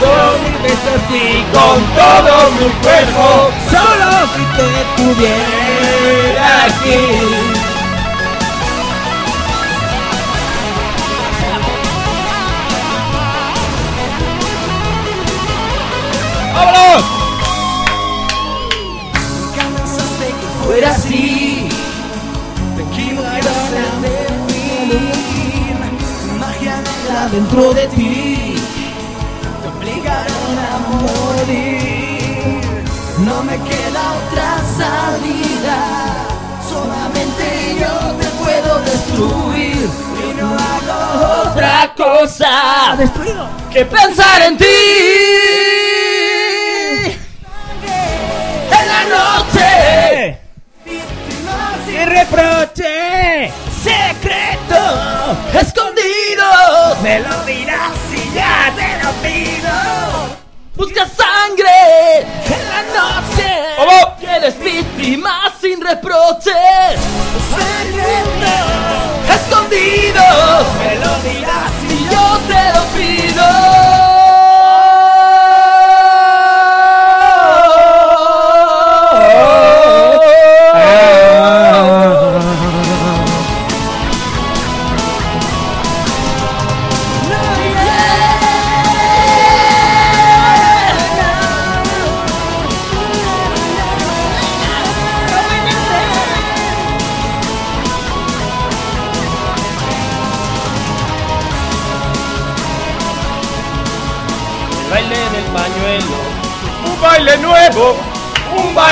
con 0.00 0.32
mis 0.42 0.49
besos 0.62 1.02
y 1.10 1.42
con 1.52 1.78
todo 1.96 2.50
mi 2.58 2.68
cuerpo. 2.82 3.50
Solo 3.70 4.10
si 4.34 4.42
te 4.56 5.02
pudiera 5.02 6.64
aquí 6.64 7.70
¡Vámonos! 16.54 17.04
Cansaste 19.56 20.26
que 20.26 20.66
fuera 20.66 20.90
así. 20.90 21.68
Te 22.76 22.82
equivocaste 22.82 23.82
de 24.02 24.14
mí. 24.46 25.00
Magia 26.38 26.82
dentro 27.30 27.72
de 27.72 27.86
ti. 27.88 28.49
No 33.24 33.42
me 33.42 33.56
queda 33.58 34.02
otra 34.20 34.58
salida. 34.76 35.78
Solamente 36.68 37.76
yo 37.80 37.94
te 38.20 38.26
puedo 38.42 38.80
destruir. 38.80 39.88
Y 40.22 40.34
no 40.40 40.48
hago 40.48 41.50
otra 41.50 41.92
cosa. 41.96 42.96
Que 43.72 43.84
pensar 43.84 44.42
en 44.42 44.56
ti. 44.56 44.64
En 48.78 48.86
la 48.88 49.02
noche. 49.16 50.38
¡Sin 51.86 52.06
reproche! 52.08 53.50
secreto 53.82 54.76
escondido. 55.58 56.96
Me 57.02 57.20
lo 57.20 57.44
dirás 57.44 57.92
si 58.10 58.34
ya 58.34 58.72
te 58.76 59.04
lo 59.04 59.10
pido. 59.22 60.29
Busca 60.80 61.06
sangre 61.06 62.20
en 62.20 62.68
la 62.70 62.82
noche. 62.84 63.48
¿Cómo? 63.76 64.16
Quieres 64.18 64.58
víctima 64.58 65.52
sin 65.60 65.78
reproches. 65.78 66.98
Secreto 67.54 68.54
escondido. 69.28 70.22
Me 70.78 70.94
lo 70.94 71.18
dirás 71.18 71.70
si 71.86 71.98
yo 72.10 72.40
te 72.48 72.62
lo 72.72 72.82
pido. 72.96 74.09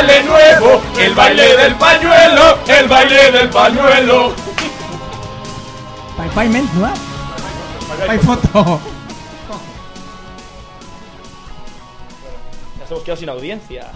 Baile 0.08 0.24
nuevo, 0.24 0.80
el 0.98 1.14
baile 1.14 1.56
del 1.56 1.74
pañuelo, 1.74 2.58
el 2.66 2.88
baile 2.88 3.30
del 3.30 3.48
pañuelo. 3.50 4.32
Pai 6.16 6.28
Pai 6.34 6.48
Men, 6.48 6.68
¿no? 6.80 6.90
Pai 8.06 8.18
Foto. 8.18 8.80
Ya 12.74 12.80
nos 12.80 12.90
hemos 12.90 13.02
quedado 13.04 13.20
sin 13.20 13.28
audiencia. 13.28 13.86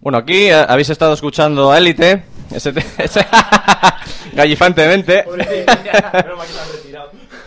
Bueno, 0.00 0.18
aquí 0.18 0.46
eh, 0.50 0.54
habéis 0.68 0.90
estado 0.90 1.14
escuchando 1.14 1.70
a 1.72 1.78
Élite, 1.78 2.24
ese, 2.52 2.72
te- 2.72 2.84
ese- 3.04 3.26
gallifantemente. 4.32 5.24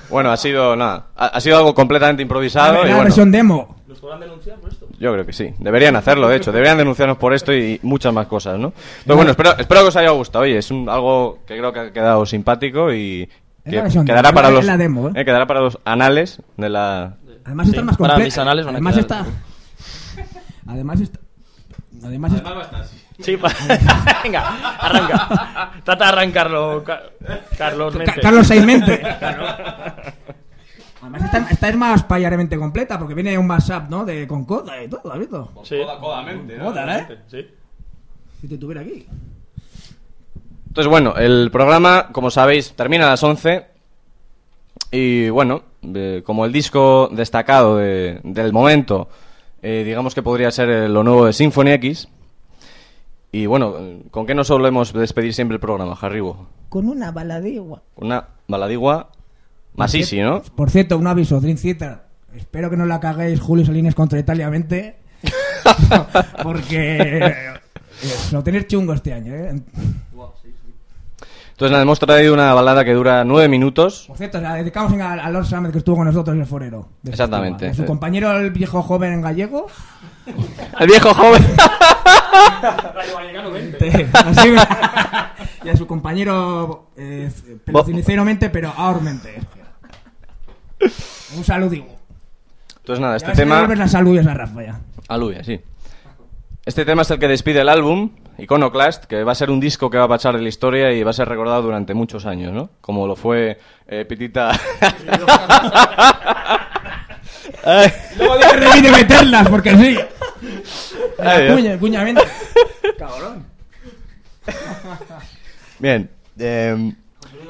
Bueno, 0.09 0.31
ha 0.31 0.37
sido 0.37 0.75
nada, 0.75 1.07
ha, 1.15 1.27
ha 1.27 1.41
sido 1.41 1.57
algo 1.57 1.73
completamente 1.73 2.21
improvisado 2.21 2.73
y 2.83 2.87
La 2.89 2.95
bueno, 2.95 3.03
versión 3.03 3.31
demo. 3.31 3.75
¿Nos 4.05 4.11
podrán 4.13 4.19
denunciar 4.19 4.57
por 4.59 4.71
esto? 4.71 4.87
yo 4.99 5.11
creo 5.13 5.25
que 5.25 5.33
sí. 5.33 5.53
Deberían 5.57 5.95
hacerlo, 5.95 6.27
de 6.27 6.35
hecho, 6.37 6.51
deberían 6.51 6.77
denunciarnos 6.77 7.17
por 7.17 7.33
esto 7.33 7.53
y 7.53 7.79
muchas 7.83 8.13
más 8.13 8.27
cosas, 8.27 8.59
¿no? 8.59 8.71
Pero 9.03 9.15
bueno, 9.15 9.31
espero, 9.31 9.57
espero 9.57 9.81
que 9.81 9.87
os 9.87 9.95
haya 9.95 10.11
gustado. 10.11 10.43
Oye, 10.43 10.57
es 10.59 10.69
un, 10.71 10.87
algo 10.89 11.39
que 11.47 11.57
creo 11.57 11.73
que 11.73 11.79
ha 11.79 11.91
quedado 11.91 12.25
simpático 12.25 12.93
y 12.93 13.27
que 13.63 13.71
quedará 14.05 14.29
demo, 14.29 14.33
para 14.35 14.51
los 14.51 14.65
demo, 14.77 15.09
¿eh? 15.09 15.11
eh, 15.15 15.25
quedará 15.25 15.47
para 15.47 15.59
los 15.61 15.79
anales 15.85 16.39
de 16.57 16.69
la 16.69 17.15
Además 17.45 17.65
Sí, 17.67 17.71
está 17.73 17.83
más 17.83 17.97
para 17.97 18.13
completa. 18.13 18.25
mis 18.25 18.37
anales 18.37 18.65
van 18.65 18.75
a 18.75 18.77
Además 18.77 18.95
quedar. 18.95 19.21
está. 19.25 20.71
Además 20.71 21.01
está. 21.01 21.19
Además 22.03 22.33
está. 22.33 22.83
Sí, 23.21 23.37
venga, 24.23 24.41
arranca. 24.79 25.71
Trata 25.83 26.03
de 26.05 26.09
arrancarlo, 26.11 26.83
Ca- 26.83 27.03
Carlos 27.57 27.93
Ca- 27.93 27.99
Mente. 27.99 28.21
Carlos 28.21 28.47
Seimente. 28.47 29.01
Además 29.03 29.93
esta, 31.37 31.51
esta 31.53 31.69
es 31.69 31.75
más 31.77 32.03
payaramente 32.03 32.57
completa 32.57 32.97
porque 32.99 33.13
viene 33.13 33.37
un 33.37 33.49
WhatsApp, 33.49 33.89
¿no? 33.89 34.05
De 34.05 34.27
con 34.27 34.45
coda 34.45 34.81
y 34.83 34.87
todo, 34.87 35.11
¿has 35.11 35.19
visto? 35.19 35.49
Sí. 35.63 35.77
Coda, 35.99 36.97
¿eh? 36.99 37.17
Sí. 37.27 37.45
Si 38.41 38.47
te 38.47 38.57
tuviera 38.57 38.81
aquí. 38.81 39.05
Entonces, 40.67 40.89
bueno, 40.89 41.15
el 41.15 41.49
programa, 41.51 42.09
como 42.11 42.29
sabéis, 42.29 42.73
termina 42.73 43.07
a 43.07 43.11
las 43.11 43.23
11. 43.23 43.65
Y 44.91 45.29
bueno, 45.29 45.63
eh, 45.83 46.21
como 46.25 46.45
el 46.45 46.51
disco 46.51 47.09
destacado 47.11 47.77
de- 47.77 48.19
del 48.23 48.51
momento, 48.51 49.07
eh, 49.61 49.83
digamos 49.85 50.13
que 50.13 50.21
podría 50.21 50.51
ser 50.51 50.69
eh, 50.69 50.89
lo 50.89 51.03
nuevo 51.03 51.25
de 51.25 51.33
Symphony 51.33 51.71
X. 51.71 52.07
Y 53.31 53.45
bueno, 53.47 53.75
eh, 53.79 54.03
¿con 54.11 54.25
qué 54.25 54.35
nos 54.35 54.47
solemos 54.47 54.93
despedir 54.93 55.33
siempre 55.33 55.55
el 55.55 55.59
programa, 55.61 55.95
Jarribo? 55.95 56.47
Con 56.69 56.87
una 56.87 57.11
baladigua. 57.11 57.81
Con 57.95 58.07
una 58.07 58.27
baladigua 58.47 59.09
masisi, 59.75 60.19
¿no? 60.19 60.41
Por 60.41 60.69
cierto, 60.69 60.97
un 60.97 61.07
aviso, 61.07 61.39
Dream 61.39 61.57
Theater. 61.57 61.99
Espero 62.35 62.69
que 62.69 62.77
no 62.77 62.85
la 62.85 62.99
caguéis 62.99 63.39
Julio 63.39 63.65
Salines 63.65 63.95
contra 63.95 64.19
Italiamente. 64.19 64.97
porque 66.43 67.17
eh, 67.17 67.33
lo 68.31 68.43
tenéis 68.43 68.67
chungo 68.67 68.93
este 68.93 69.13
año, 69.13 69.33
¿eh? 69.33 69.55
Entonces, 71.55 71.71
nada, 71.71 71.83
hemos 71.83 71.99
traído 71.99 72.33
una 72.33 72.53
balada 72.53 72.83
que 72.83 72.91
dura 72.91 73.23
nueve 73.23 73.47
minutos. 73.47 74.03
Por 74.09 74.17
cierto, 74.17 74.41
la 74.41 74.55
dedicamos 74.55 74.91
a, 74.99 75.13
a 75.13 75.29
Lord 75.29 75.45
Samet 75.45 75.71
que 75.71 75.77
estuvo 75.77 75.95
con 75.95 76.05
nosotros 76.05 76.35
en 76.35 76.41
el 76.41 76.47
forero. 76.47 76.89
Exactamente. 77.07 77.69
A 77.69 77.73
su 77.73 77.85
compañero, 77.85 78.29
el 78.37 78.51
viejo 78.51 78.81
joven 78.81 79.13
en 79.13 79.21
gallego. 79.21 79.67
El 80.79 80.87
viejo 80.87 81.13
joven. 81.13 81.45
Y 85.63 85.69
a 85.69 85.75
su 85.75 85.87
compañero 85.87 86.89
eh, 86.95 87.31
pero 88.51 88.73
ahormente. 88.77 89.39
Un 91.37 91.43
saludo. 91.43 91.75
Entonces, 92.77 92.99
nada, 93.01 93.15
este 93.17 93.29
Ya 93.29 93.35
tema... 93.35 93.55
devuelves 93.55 93.79
la 93.79 93.87
salud 93.87 94.17
a 94.19 94.33
Rafa 94.33 94.63
ya. 94.63 94.79
Aluya, 95.07 95.43
sí. 95.43 95.59
Este 96.65 96.85
tema 96.85 97.01
es 97.03 97.11
el 97.11 97.19
que 97.19 97.27
despide 97.27 97.61
el 97.61 97.69
álbum, 97.69 98.11
Iconoclast, 98.39 99.05
que 99.05 99.23
va 99.23 99.31
a 99.33 99.35
ser 99.35 99.49
un 99.51 99.59
disco 99.59 99.89
que 99.89 99.97
va 99.97 100.05
a 100.05 100.07
pasar 100.07 100.35
de 100.35 100.41
la 100.41 100.49
historia 100.49 100.91
y 100.91 101.03
va 101.03 101.11
a 101.11 101.13
ser 101.13 101.27
recordado 101.29 101.61
durante 101.61 101.93
muchos 101.93 102.25
años, 102.25 102.53
¿no? 102.53 102.69
Como 102.81 103.05
lo 103.07 103.15
fue 103.15 103.59
eh, 103.87 104.05
Pitita. 104.05 104.51
Ay, 107.63 107.91
Luego 108.17 108.37
dije 108.37 108.53
repite 108.57 108.91
meterlas, 108.91 109.49
porque 109.49 109.75
sí. 109.77 109.97
Ay, 111.19 111.47
cuña, 111.53 111.77
cuñamente. 111.79 112.21
Cabrón. 112.97 113.45
Bien. 115.79 116.09
eh, 116.37 116.93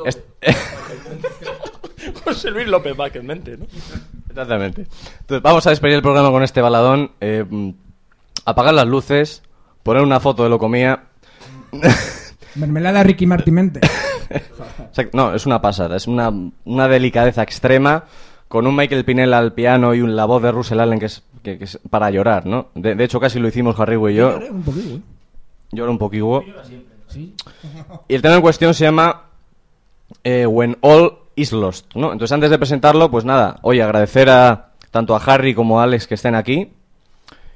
est- 0.06 0.24
José 2.24 2.52
Luis 2.52 2.68
López 2.68 2.96
Vázquez 2.96 3.24
Mente, 3.24 3.58
¿no? 3.58 3.66
Exactamente. 4.30 4.86
Entonces, 5.22 5.42
vamos 5.42 5.66
a 5.68 5.70
despedir 5.70 5.96
el 5.96 6.02
programa 6.02 6.32
con 6.32 6.44
este 6.44 6.62
baladón. 6.62 7.12
eh, 7.22 7.46
mm, 7.48 7.70
apagar 8.46 8.74
las 8.74 8.88
luces, 8.88 9.42
poner 9.84 10.04
una 10.04 10.20
foto 10.20 10.44
de 10.44 10.50
lo 10.50 10.60
comía. 10.60 11.04
Mermelada 12.56 13.04
Ricky 13.04 13.26
Martimente. 13.26 13.82
No, 15.14 15.36
es 15.36 15.46
una 15.46 15.62
pasada, 15.62 15.98
es 15.98 16.08
una, 16.08 16.32
una 16.64 16.88
delicadeza 16.88 17.44
extrema 17.44 18.06
con 18.48 18.66
un 18.66 18.76
Michael 18.76 19.04
Pinella 19.04 19.38
al 19.38 19.54
piano 19.54 19.94
y 19.94 20.02
un, 20.02 20.16
la 20.16 20.24
voz 20.26 20.42
de 20.42 20.52
Russell 20.52 20.80
Allen 20.80 21.00
que 21.00 21.08
es, 21.08 21.24
que, 21.44 21.58
que 21.58 21.66
es 21.66 21.80
para 21.90 22.10
llorar, 22.10 22.46
¿no? 22.46 22.70
De, 22.76 22.96
de 22.96 23.04
hecho, 23.04 23.20
casi 23.20 23.40
lo 23.40 23.48
hicimos 23.48 23.78
Harry 23.80 23.96
y 23.96 24.16
yo. 24.16 24.32
Lloré 24.32 24.50
Un 24.52 24.64
poquillo, 24.64 24.96
¿eh? 24.96 25.02
Lloro 25.72 25.92
un 25.92 25.98
poquillo. 25.98 26.44
Sí. 27.10 27.36
Y 28.08 28.16
el 28.16 28.22
tema 28.22 28.36
en 28.36 28.42
cuestión 28.42 28.74
se 28.74 28.86
llama 28.86 29.24
eh, 30.24 30.46
When 30.46 30.78
All 30.82 31.18
Is 31.36 31.52
Lost, 31.52 31.94
¿no? 31.96 32.14
Entonces, 32.14 32.32
antes 32.32 32.50
de 32.50 32.58
presentarlo, 32.58 33.12
pues 33.12 33.26
nada, 33.26 33.60
oye, 33.62 33.84
agradecer 33.84 34.30
a 34.30 34.72
tanto 34.92 35.16
a 35.16 35.20
Harry 35.20 35.54
como 35.54 35.80
a 35.80 35.84
Alex 35.84 36.08
que 36.08 36.16
estén 36.16 36.36
aquí. 36.36 36.72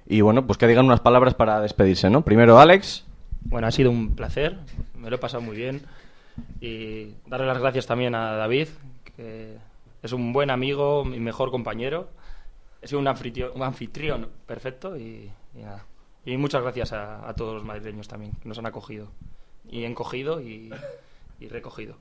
Y 0.06 0.22
bueno, 0.22 0.46
pues 0.46 0.58
que 0.58 0.68
digan 0.68 0.86
unas 0.86 1.00
palabras 1.00 1.36
para 1.36 1.62
despedirse, 1.62 2.10
¿no? 2.10 2.24
Primero 2.26 2.60
Alex. 2.60 3.06
Bueno, 3.42 3.68
ha 3.68 3.72
sido 3.72 3.92
un 3.92 4.16
placer, 4.16 4.58
me 4.96 5.10
lo 5.10 5.16
he 5.16 5.20
pasado 5.20 5.42
muy 5.42 5.56
bien. 5.56 5.84
Y 6.60 7.14
darle 7.28 7.48
las 7.48 7.60
gracias 7.60 7.86
también 7.86 8.16
a 8.16 8.34
David, 8.34 8.68
que 9.16 9.56
es 10.02 10.12
un 10.12 10.34
buen 10.34 10.50
amigo, 10.50 11.06
mi 11.06 11.20
mejor 11.20 11.52
compañero. 11.52 12.10
Sido 12.84 13.00
un 13.00 13.08
anfitrión, 13.08 13.52
un 13.56 13.64
anfitrión 13.64 14.28
perfecto 14.46 14.98
y, 14.98 15.32
nada. 15.54 15.86
Y 16.26 16.36
muchas 16.38 16.62
gracias 16.62 16.92
a, 16.92 17.34
todos 17.38 17.54
los 17.54 17.64
madrileños 17.64 18.08
también, 18.08 18.34
que 18.42 18.50
nos 18.50 18.58
han 18.58 18.66
acogido. 18.66 19.08
Y 19.70 19.86
encogido 19.86 20.42
y 20.42 20.70
recogido. 21.50 21.96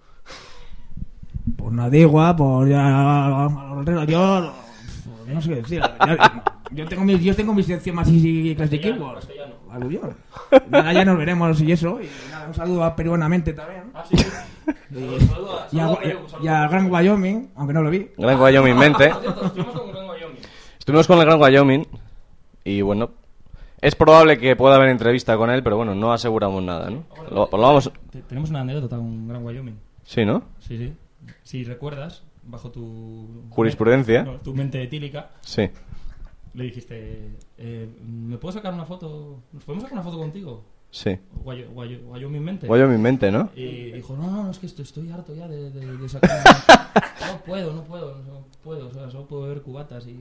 Pues 1.56 1.72
Nadigua, 1.72 2.36
pues 2.36 2.70
ya. 2.70 3.48
Yo. 4.06 4.52
No 5.26 5.42
sé 5.42 5.48
qué 5.50 5.54
decir. 5.56 5.80
Ya- 5.80 6.44
Yo 6.70 6.86
tengo 6.86 7.02
mi, 7.04 7.18
yo 7.18 7.34
tengo 7.34 7.54
mi 7.54 7.62
sección 7.62 7.96
más 7.96 8.08
y 8.10 8.54
Classic 8.54 8.80
Keyboard. 8.82 9.24
Aluvión. 9.70 10.14
Nada, 10.70 10.92
ya 10.92 11.04
nos 11.04 11.16
veremos 11.16 11.60
y 11.62 11.72
eso. 11.72 11.98
Y 12.00 12.08
nada, 12.30 12.46
un 12.48 12.54
saludo 12.54 12.84
a 12.84 12.94
peruanamente 12.94 13.52
también. 13.54 13.84
Y, 14.90 15.76
y 15.76 15.80
a, 15.80 15.98
y 16.42 16.48
a 16.48 16.68
Gran 16.68 16.90
Wyoming, 16.90 17.50
aunque 17.56 17.72
no 17.74 17.82
lo 17.82 17.90
vi. 17.90 18.10
Gran 18.18 18.38
Wyoming 18.40 18.76
mente. 18.76 19.10
Estuvimos 20.78 21.06
con 21.06 21.18
el 21.18 21.24
Gran 21.24 21.40
Wyoming 21.40 21.86
y 22.64 22.80
bueno, 22.82 23.10
es 23.80 23.94
probable 23.94 24.38
que 24.38 24.56
pueda 24.56 24.76
haber 24.76 24.88
entrevista 24.90 25.36
con 25.36 25.50
él, 25.50 25.62
pero 25.62 25.76
bueno, 25.76 25.94
no 25.94 26.12
aseguramos 26.12 26.62
nada, 26.62 26.90
¿no? 26.90 27.04
Lo, 27.30 27.48
lo 27.50 27.58
vamos... 27.58 27.90
Te- 28.10 28.22
Tenemos 28.22 28.50
una 28.50 28.60
anécdota 28.60 28.96
con 28.96 29.26
Gran 29.28 29.44
Wyoming. 29.44 29.76
Sí, 30.04 30.24
¿no? 30.24 30.42
Sí, 30.60 30.76
sí. 30.78 30.92
Si 31.48 31.64
recuerdas, 31.64 32.24
bajo 32.42 32.70
tu... 32.70 33.26
Jurisprudencia. 33.48 34.22
No, 34.22 34.32
tu 34.34 34.52
mente 34.54 34.82
etílica, 34.82 35.30
Sí. 35.40 35.70
le 36.52 36.64
dijiste, 36.64 37.38
eh, 37.56 37.88
¿me 38.06 38.36
puedo 38.36 38.52
sacar 38.52 38.74
una 38.74 38.84
foto? 38.84 39.40
¿Nos 39.54 39.64
podemos 39.64 39.84
sacar 39.84 39.94
una 39.96 40.02
foto 40.04 40.18
contigo? 40.18 40.62
Sí. 40.90 41.16
Guayo- 41.42 41.70
Guayo- 41.72 42.02
Wyoming 42.06 42.44
mente. 42.44 42.66
Wyoming 42.66 43.00
mente, 43.00 43.30
¿no? 43.32 43.48
Y 43.56 43.92
dijo, 43.92 44.14
no, 44.14 44.30
no, 44.30 44.42
no, 44.44 44.50
es 44.50 44.58
que 44.58 44.66
estoy, 44.66 44.82
estoy 44.82 45.10
harto 45.10 45.34
ya 45.34 45.48
de, 45.48 45.70
de, 45.70 45.96
de 45.96 46.08
sacar... 46.10 46.38
no 47.32 47.40
puedo, 47.46 47.72
no 47.72 47.82
puedo, 47.82 48.18
no 48.18 48.44
puedo, 48.62 48.88
o 48.88 48.92
sea, 48.92 49.10
solo 49.10 49.24
puedo 49.26 49.44
beber 49.44 49.62
cubatas 49.62 50.06
y, 50.06 50.10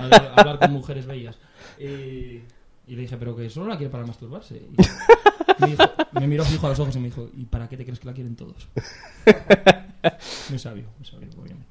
hablar, 0.00 0.32
hablar 0.36 0.58
con 0.60 0.72
mujeres 0.74 1.06
bellas. 1.06 1.36
Y, 1.80 1.82
y 1.84 2.94
le 2.94 3.00
dije, 3.02 3.16
pero 3.16 3.34
que 3.34 3.50
solo 3.50 3.66
la 3.66 3.76
quiere 3.76 3.90
para 3.90 4.06
masturbarse. 4.06 4.58
Y 4.58 5.60
me, 5.60 5.66
dijo- 5.70 5.82
me 6.12 6.28
miró 6.28 6.44
fijo 6.44 6.66
a 6.66 6.70
los 6.70 6.78
ojos 6.78 6.94
y 6.94 7.00
me 7.00 7.06
dijo, 7.06 7.28
¿y 7.36 7.46
para 7.46 7.68
qué 7.68 7.76
te 7.76 7.82
crees 7.84 7.98
que 7.98 8.06
la 8.06 8.12
quieren 8.14 8.36
todos? 8.36 8.68
Muy 10.50 10.58
sabio, 10.58 10.84
muy 10.96 11.06
sabio, 11.06 11.28
muy 11.36 11.44
bien. 11.44 11.64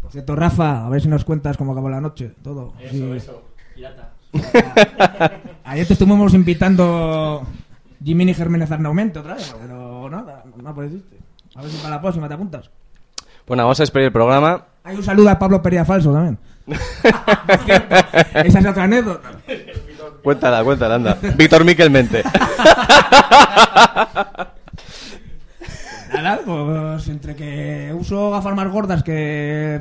Por 0.00 0.10
cierto, 0.10 0.34
Rafa, 0.34 0.86
a 0.86 0.88
ver 0.88 1.02
si 1.02 1.08
nos 1.08 1.24
cuentas 1.24 1.56
cómo 1.56 1.72
acabó 1.72 1.88
la 1.88 2.00
noche. 2.00 2.32
Todo. 2.42 2.72
Sí. 2.90 3.12
eso, 3.12 3.42
pirata. 3.74 4.10
Ayer 5.64 5.86
te 5.86 5.92
estuvimos 5.94 6.34
invitando 6.34 7.46
Jimmy 8.02 8.32
Germénez 8.32 8.70
Arnaumente 8.70 9.18
otra 9.18 9.34
vez, 9.34 9.54
pero 9.60 10.08
nada, 10.08 10.44
no 10.56 10.68
apareciste. 10.70 11.16
A 11.54 11.62
ver 11.62 11.70
si 11.70 11.76
para 11.78 11.96
la 11.96 12.00
próxima 12.00 12.28
te 12.28 12.34
apuntas. 12.34 12.70
Bueno, 13.46 13.64
vamos 13.64 13.80
a 13.80 13.82
despedir 13.82 14.06
el 14.06 14.12
programa. 14.12 14.66
Hay 14.84 14.96
un 14.96 15.02
saludo 15.02 15.28
a 15.30 15.38
Pablo 15.38 15.60
Perea 15.60 15.84
Falso 15.84 16.12
también. 16.12 16.38
Por 16.66 16.76
cierto, 17.64 17.94
Esa 18.34 18.58
es 18.60 18.66
otra 18.66 18.84
anécdota. 18.84 19.30
Cuéntala, 20.22 20.62
cuéntala, 20.62 20.94
anda. 20.94 21.18
Víctor 21.36 21.64
Miquel 21.64 21.90
mente. 21.90 22.22
Nada, 26.12 26.40
pues 26.44 27.08
entre 27.08 27.34
que 27.36 27.92
uso 27.98 28.30
gafas 28.30 28.54
más 28.54 28.68
gordas 28.70 29.02
que 29.02 29.78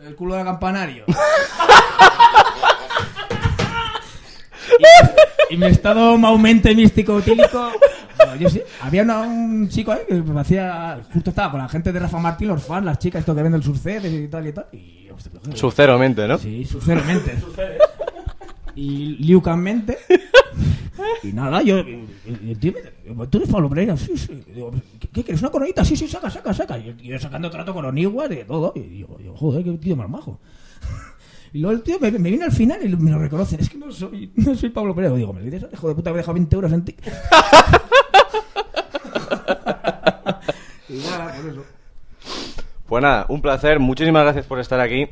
el 0.00 0.14
culo 0.16 0.34
del 0.34 0.44
campanario. 0.44 1.04
y, 5.50 5.54
y 5.54 5.56
mi 5.56 5.66
estado 5.66 6.16
maumente 6.18 6.74
místico 6.74 7.20
tílico. 7.22 7.70
bueno, 8.18 8.36
yo 8.36 8.50
sí, 8.50 8.62
había 8.82 9.02
una- 9.02 9.20
un 9.22 9.68
chico 9.68 9.92
ahí 9.92 10.00
que 10.08 10.14
me 10.14 10.40
hacía. 10.40 11.00
Justo 11.12 11.30
estaba 11.30 11.50
con 11.50 11.60
la 11.60 11.68
gente 11.68 11.92
de 11.92 11.98
Rafa 12.00 12.18
Martín, 12.18 12.48
los 12.48 12.62
fans, 12.64 12.84
las 12.84 12.98
chicas, 12.98 13.20
esto 13.20 13.34
que 13.34 13.42
venden 13.42 13.62
Surcedes 13.62 14.12
y 14.12 14.28
tal 14.28 14.46
y 14.46 14.52
tal. 14.52 14.66
Y, 14.72 15.08
hostia, 15.10 15.32
pero 15.32 15.52
qué- 15.52 15.56
Su 15.58 15.70
mente, 15.98 16.28
¿no? 16.28 16.38
Sí, 16.38 16.64
sinceramente. 16.64 17.38
y 18.74 19.16
liucamente. 19.24 19.98
Y 21.22 21.32
nada, 21.32 21.62
yo. 21.62 21.78
y- 21.80 22.06
y 22.44 22.50
el 22.52 22.58
tío 22.58 22.72
me- 23.14 23.26
¿Tú 23.26 23.38
eres 23.38 23.50
Pablo 23.50 23.68
Pereira? 23.68 23.96
Sí, 23.96 24.16
sí. 24.16 24.42
Digo, 24.54 24.70
¿qué, 25.00 25.08
qué 25.08 25.22
quieres? 25.24 25.40
¿Una 25.42 25.50
coronita? 25.50 25.84
Sí, 25.84 25.96
sí, 25.96 26.06
saca, 26.08 26.28
saca, 26.30 26.52
saca. 26.54 26.78
Y 26.78 26.94
yo 27.02 27.18
sacando 27.18 27.50
trato 27.50 27.72
con 27.74 27.84
Onigua 27.84 28.28
de 28.28 28.44
todo. 28.44 28.72
Y 28.76 28.80
digo, 28.80 29.18
yo, 29.20 29.34
joder, 29.36 29.64
qué 29.64 29.72
tío 29.72 29.96
más 29.96 30.08
majo. 30.08 30.38
Y 31.50 31.60
luego 31.60 31.74
el 31.78 31.82
tío 31.82 31.98
me, 31.98 32.10
me 32.10 32.28
viene 32.28 32.44
al 32.44 32.52
final 32.52 32.78
y 32.84 32.94
me 32.94 33.10
lo 33.10 33.18
reconocen. 33.18 33.58
Es 33.60 33.70
que 33.70 33.78
no 33.78 33.90
soy, 33.90 34.30
no 34.36 34.54
soy 34.54 34.68
Pablo 34.68 34.94
Pereira. 34.94 35.16
Digo, 35.16 35.32
me 35.32 35.40
lo 35.40 35.46
dices, 35.50 35.66
hijo 35.72 35.88
de 35.88 35.94
puta, 35.94 36.10
me 36.10 36.16
he 36.16 36.18
dejado 36.18 36.34
20 36.34 36.54
euros 36.54 36.72
en 36.74 36.84
ti. 36.84 36.94
y 40.88 40.94
nada, 40.98 41.32
por 41.40 41.50
eso. 41.50 41.64
Pues 42.86 43.02
nada, 43.02 43.26
un 43.28 43.40
placer. 43.42 43.78
Muchísimas 43.80 44.24
gracias 44.24 44.46
por 44.46 44.58
estar 44.60 44.78
aquí. 44.80 45.06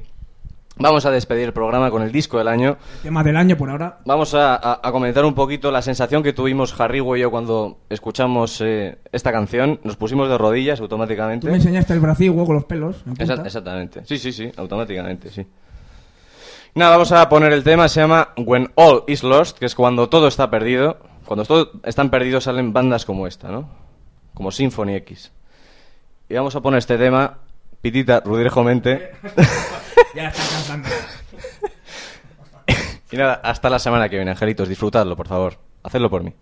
Vamos 0.78 1.06
a 1.06 1.10
despedir 1.10 1.44
el 1.46 1.52
programa 1.54 1.90
con 1.90 2.02
el 2.02 2.12
disco 2.12 2.36
del 2.36 2.48
año. 2.48 2.76
Tema 3.02 3.24
del 3.24 3.36
año 3.38 3.56
por 3.56 3.70
ahora. 3.70 3.98
Vamos 4.04 4.34
a, 4.34 4.56
a- 4.56 4.80
a 4.82 4.92
comentar 4.92 5.24
un 5.24 5.34
poquito 5.34 5.70
la 5.70 5.80
sensación 5.80 6.22
que 6.22 6.34
tuvimos 6.34 6.78
Harry 6.78 6.98
y 7.00 7.20
yo 7.20 7.30
cuando 7.30 7.78
escuchamos 7.88 8.60
eh, 8.60 8.98
esta 9.10 9.32
canción. 9.32 9.80
Nos 9.84 9.96
pusimos 9.96 10.28
de 10.28 10.36
rodillas 10.36 10.78
automáticamente. 10.80 11.46
Tú 11.46 11.50
me 11.50 11.56
enseñaste 11.56 11.94
el 11.94 12.00
bracigo 12.00 12.44
con 12.44 12.56
los 12.56 12.64
pelos. 12.64 12.96
exactamente. 13.18 14.02
Sí, 14.04 14.18
sí, 14.18 14.32
sí, 14.32 14.52
automáticamente, 14.56 15.30
sí. 15.30 15.46
Nada, 16.74 16.90
vamos 16.90 17.10
a 17.12 17.26
poner 17.30 17.54
el 17.54 17.64
tema, 17.64 17.88
se 17.88 18.00
llama 18.00 18.34
When 18.36 18.70
All 18.74 19.04
is 19.06 19.22
Lost, 19.22 19.58
que 19.58 19.64
es 19.64 19.74
cuando 19.74 20.10
todo 20.10 20.28
está 20.28 20.50
perdido. 20.50 20.98
Cuando 21.24 21.44
todo 21.46 21.70
están 21.84 22.10
perdidos 22.10 22.44
salen 22.44 22.74
bandas 22.74 23.06
como 23.06 23.26
esta, 23.26 23.48
¿no? 23.50 23.66
Como 24.34 24.50
Symphony 24.50 24.94
X. 24.96 25.32
Y 26.28 26.34
vamos 26.34 26.54
a 26.54 26.60
poner 26.60 26.78
este 26.78 26.98
tema, 26.98 27.38
Pitita 27.82 28.20
Rudirejo 28.20 28.62
Mente. 28.64 29.12
Ya 30.14 30.28
está 30.28 30.42
cansando. 30.50 30.88
Y 33.12 33.16
nada, 33.16 33.34
hasta 33.34 33.70
la 33.70 33.78
semana 33.78 34.08
que 34.08 34.16
viene, 34.16 34.32
angelitos. 34.32 34.68
Disfrutadlo, 34.68 35.16
por 35.16 35.28
favor. 35.28 35.58
Hacedlo 35.84 36.10
por 36.10 36.24
mí. 36.24 36.34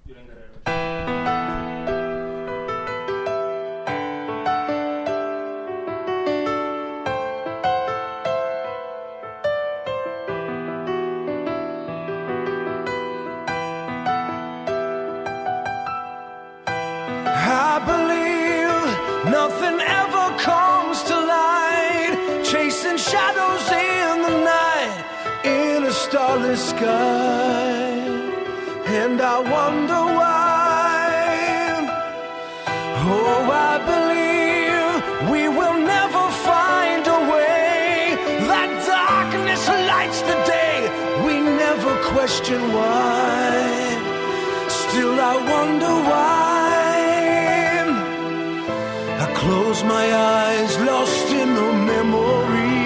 Close 49.75 49.85
my 49.85 50.15
eyes, 50.15 50.79
lost 50.79 51.33
in 51.33 51.49
a 51.49 51.73
memory. 51.91 52.85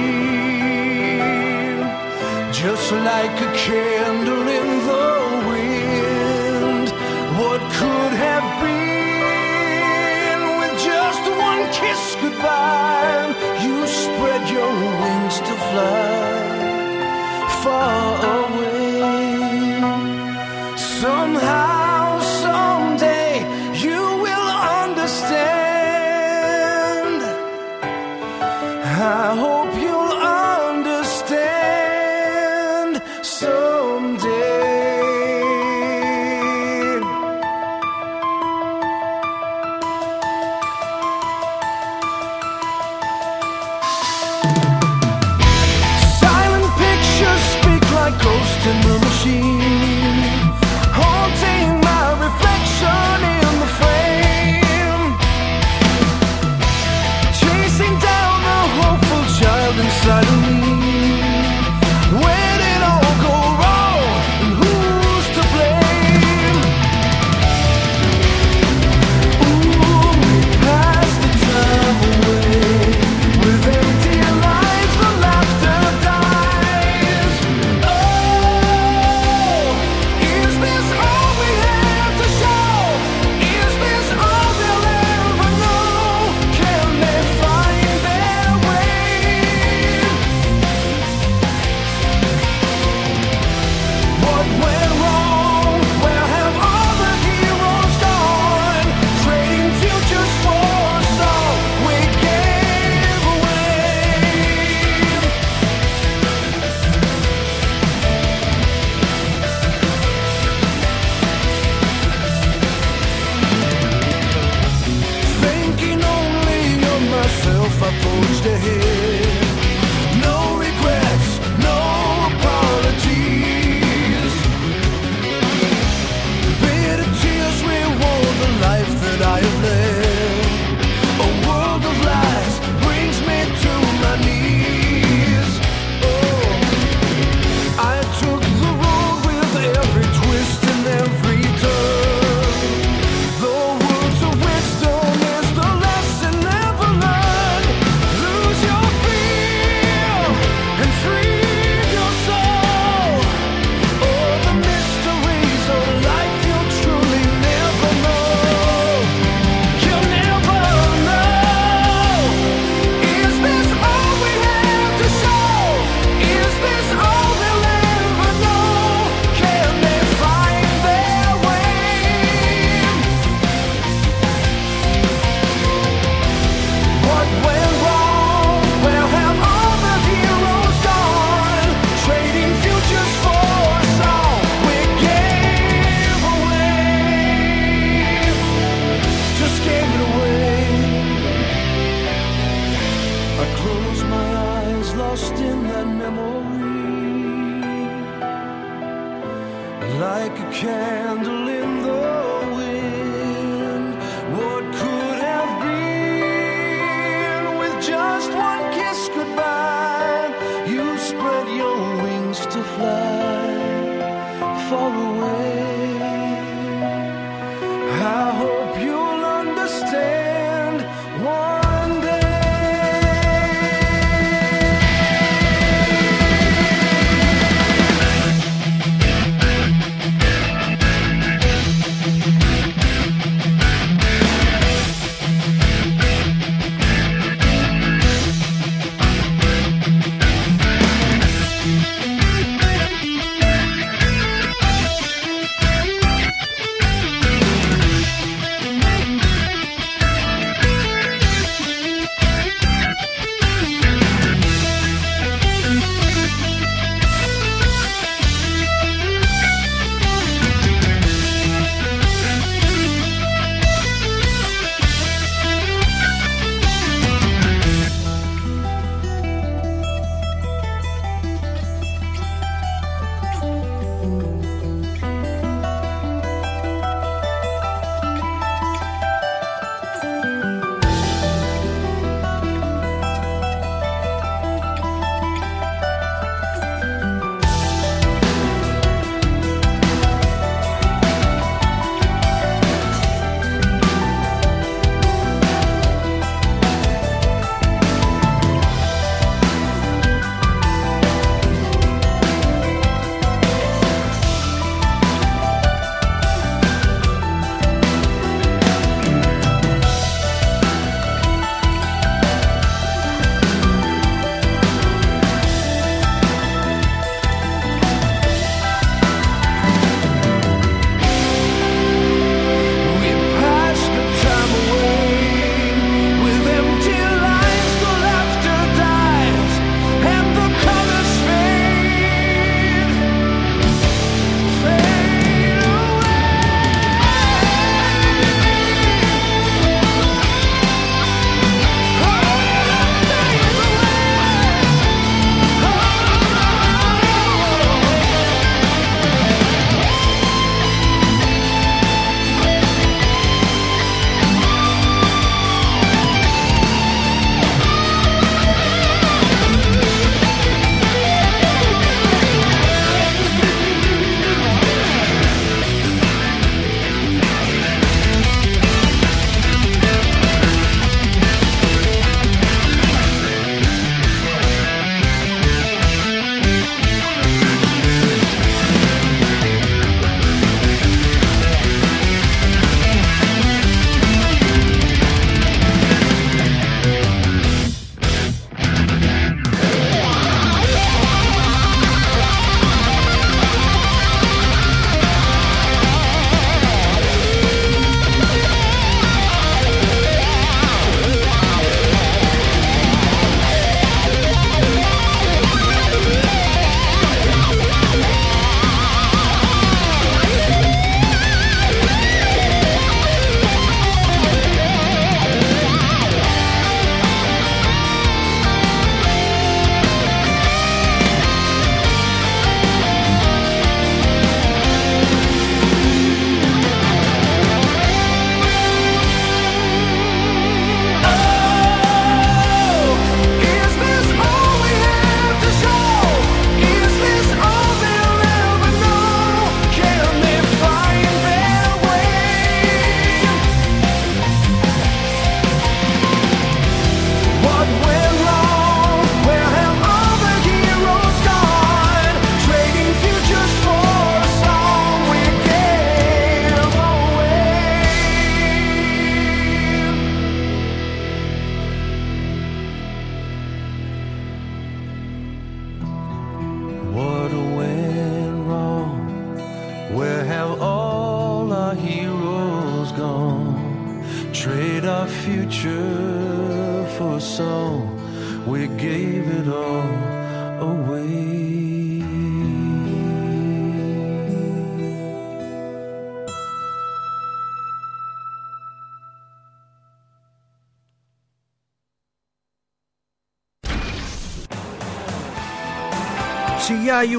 Just 2.53 2.93
like 2.93 3.41
a 3.41 3.53
candle 3.55 4.28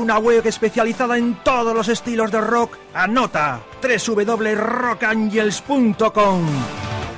una 0.09 0.17
web 0.17 0.41
especializada 0.47 1.19
en 1.19 1.35
todos 1.43 1.71
los 1.71 1.87
estilos 1.87 2.31
de 2.31 2.41
rock, 2.41 2.75
anota 2.95 3.61
www.rockangels.com. 3.79 6.45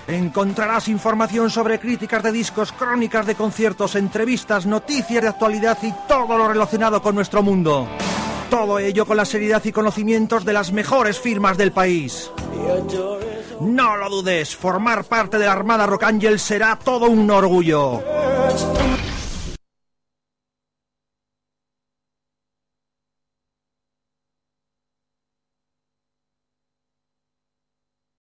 Encontrarás 0.09 0.89
información 0.89 1.49
sobre 1.49 1.79
críticas 1.79 2.21
de 2.21 2.33
discos, 2.33 2.73
crónicas 2.73 3.25
de 3.25 3.35
conciertos, 3.35 3.95
entrevistas, 3.95 4.65
noticias 4.65 5.21
de 5.21 5.29
actualidad 5.29 5.77
y 5.83 5.93
todo 6.05 6.37
lo 6.37 6.49
relacionado 6.49 7.01
con 7.01 7.15
nuestro 7.15 7.41
mundo. 7.41 7.87
Todo 8.49 8.77
ello 8.77 9.05
con 9.05 9.15
la 9.15 9.23
seriedad 9.23 9.63
y 9.63 9.71
conocimientos 9.71 10.43
de 10.43 10.51
las 10.51 10.73
mejores 10.73 11.17
firmas 11.17 11.57
del 11.57 11.71
país. 11.71 12.29
No 13.61 13.95
lo 13.95 14.09
dudes, 14.09 14.53
formar 14.53 15.05
parte 15.05 15.39
de 15.39 15.45
la 15.45 15.53
Armada 15.53 15.87
Rock 15.87 16.03
Angels 16.03 16.41
será 16.41 16.77
todo 16.77 17.05
un 17.05 17.31
orgullo. 17.31 18.03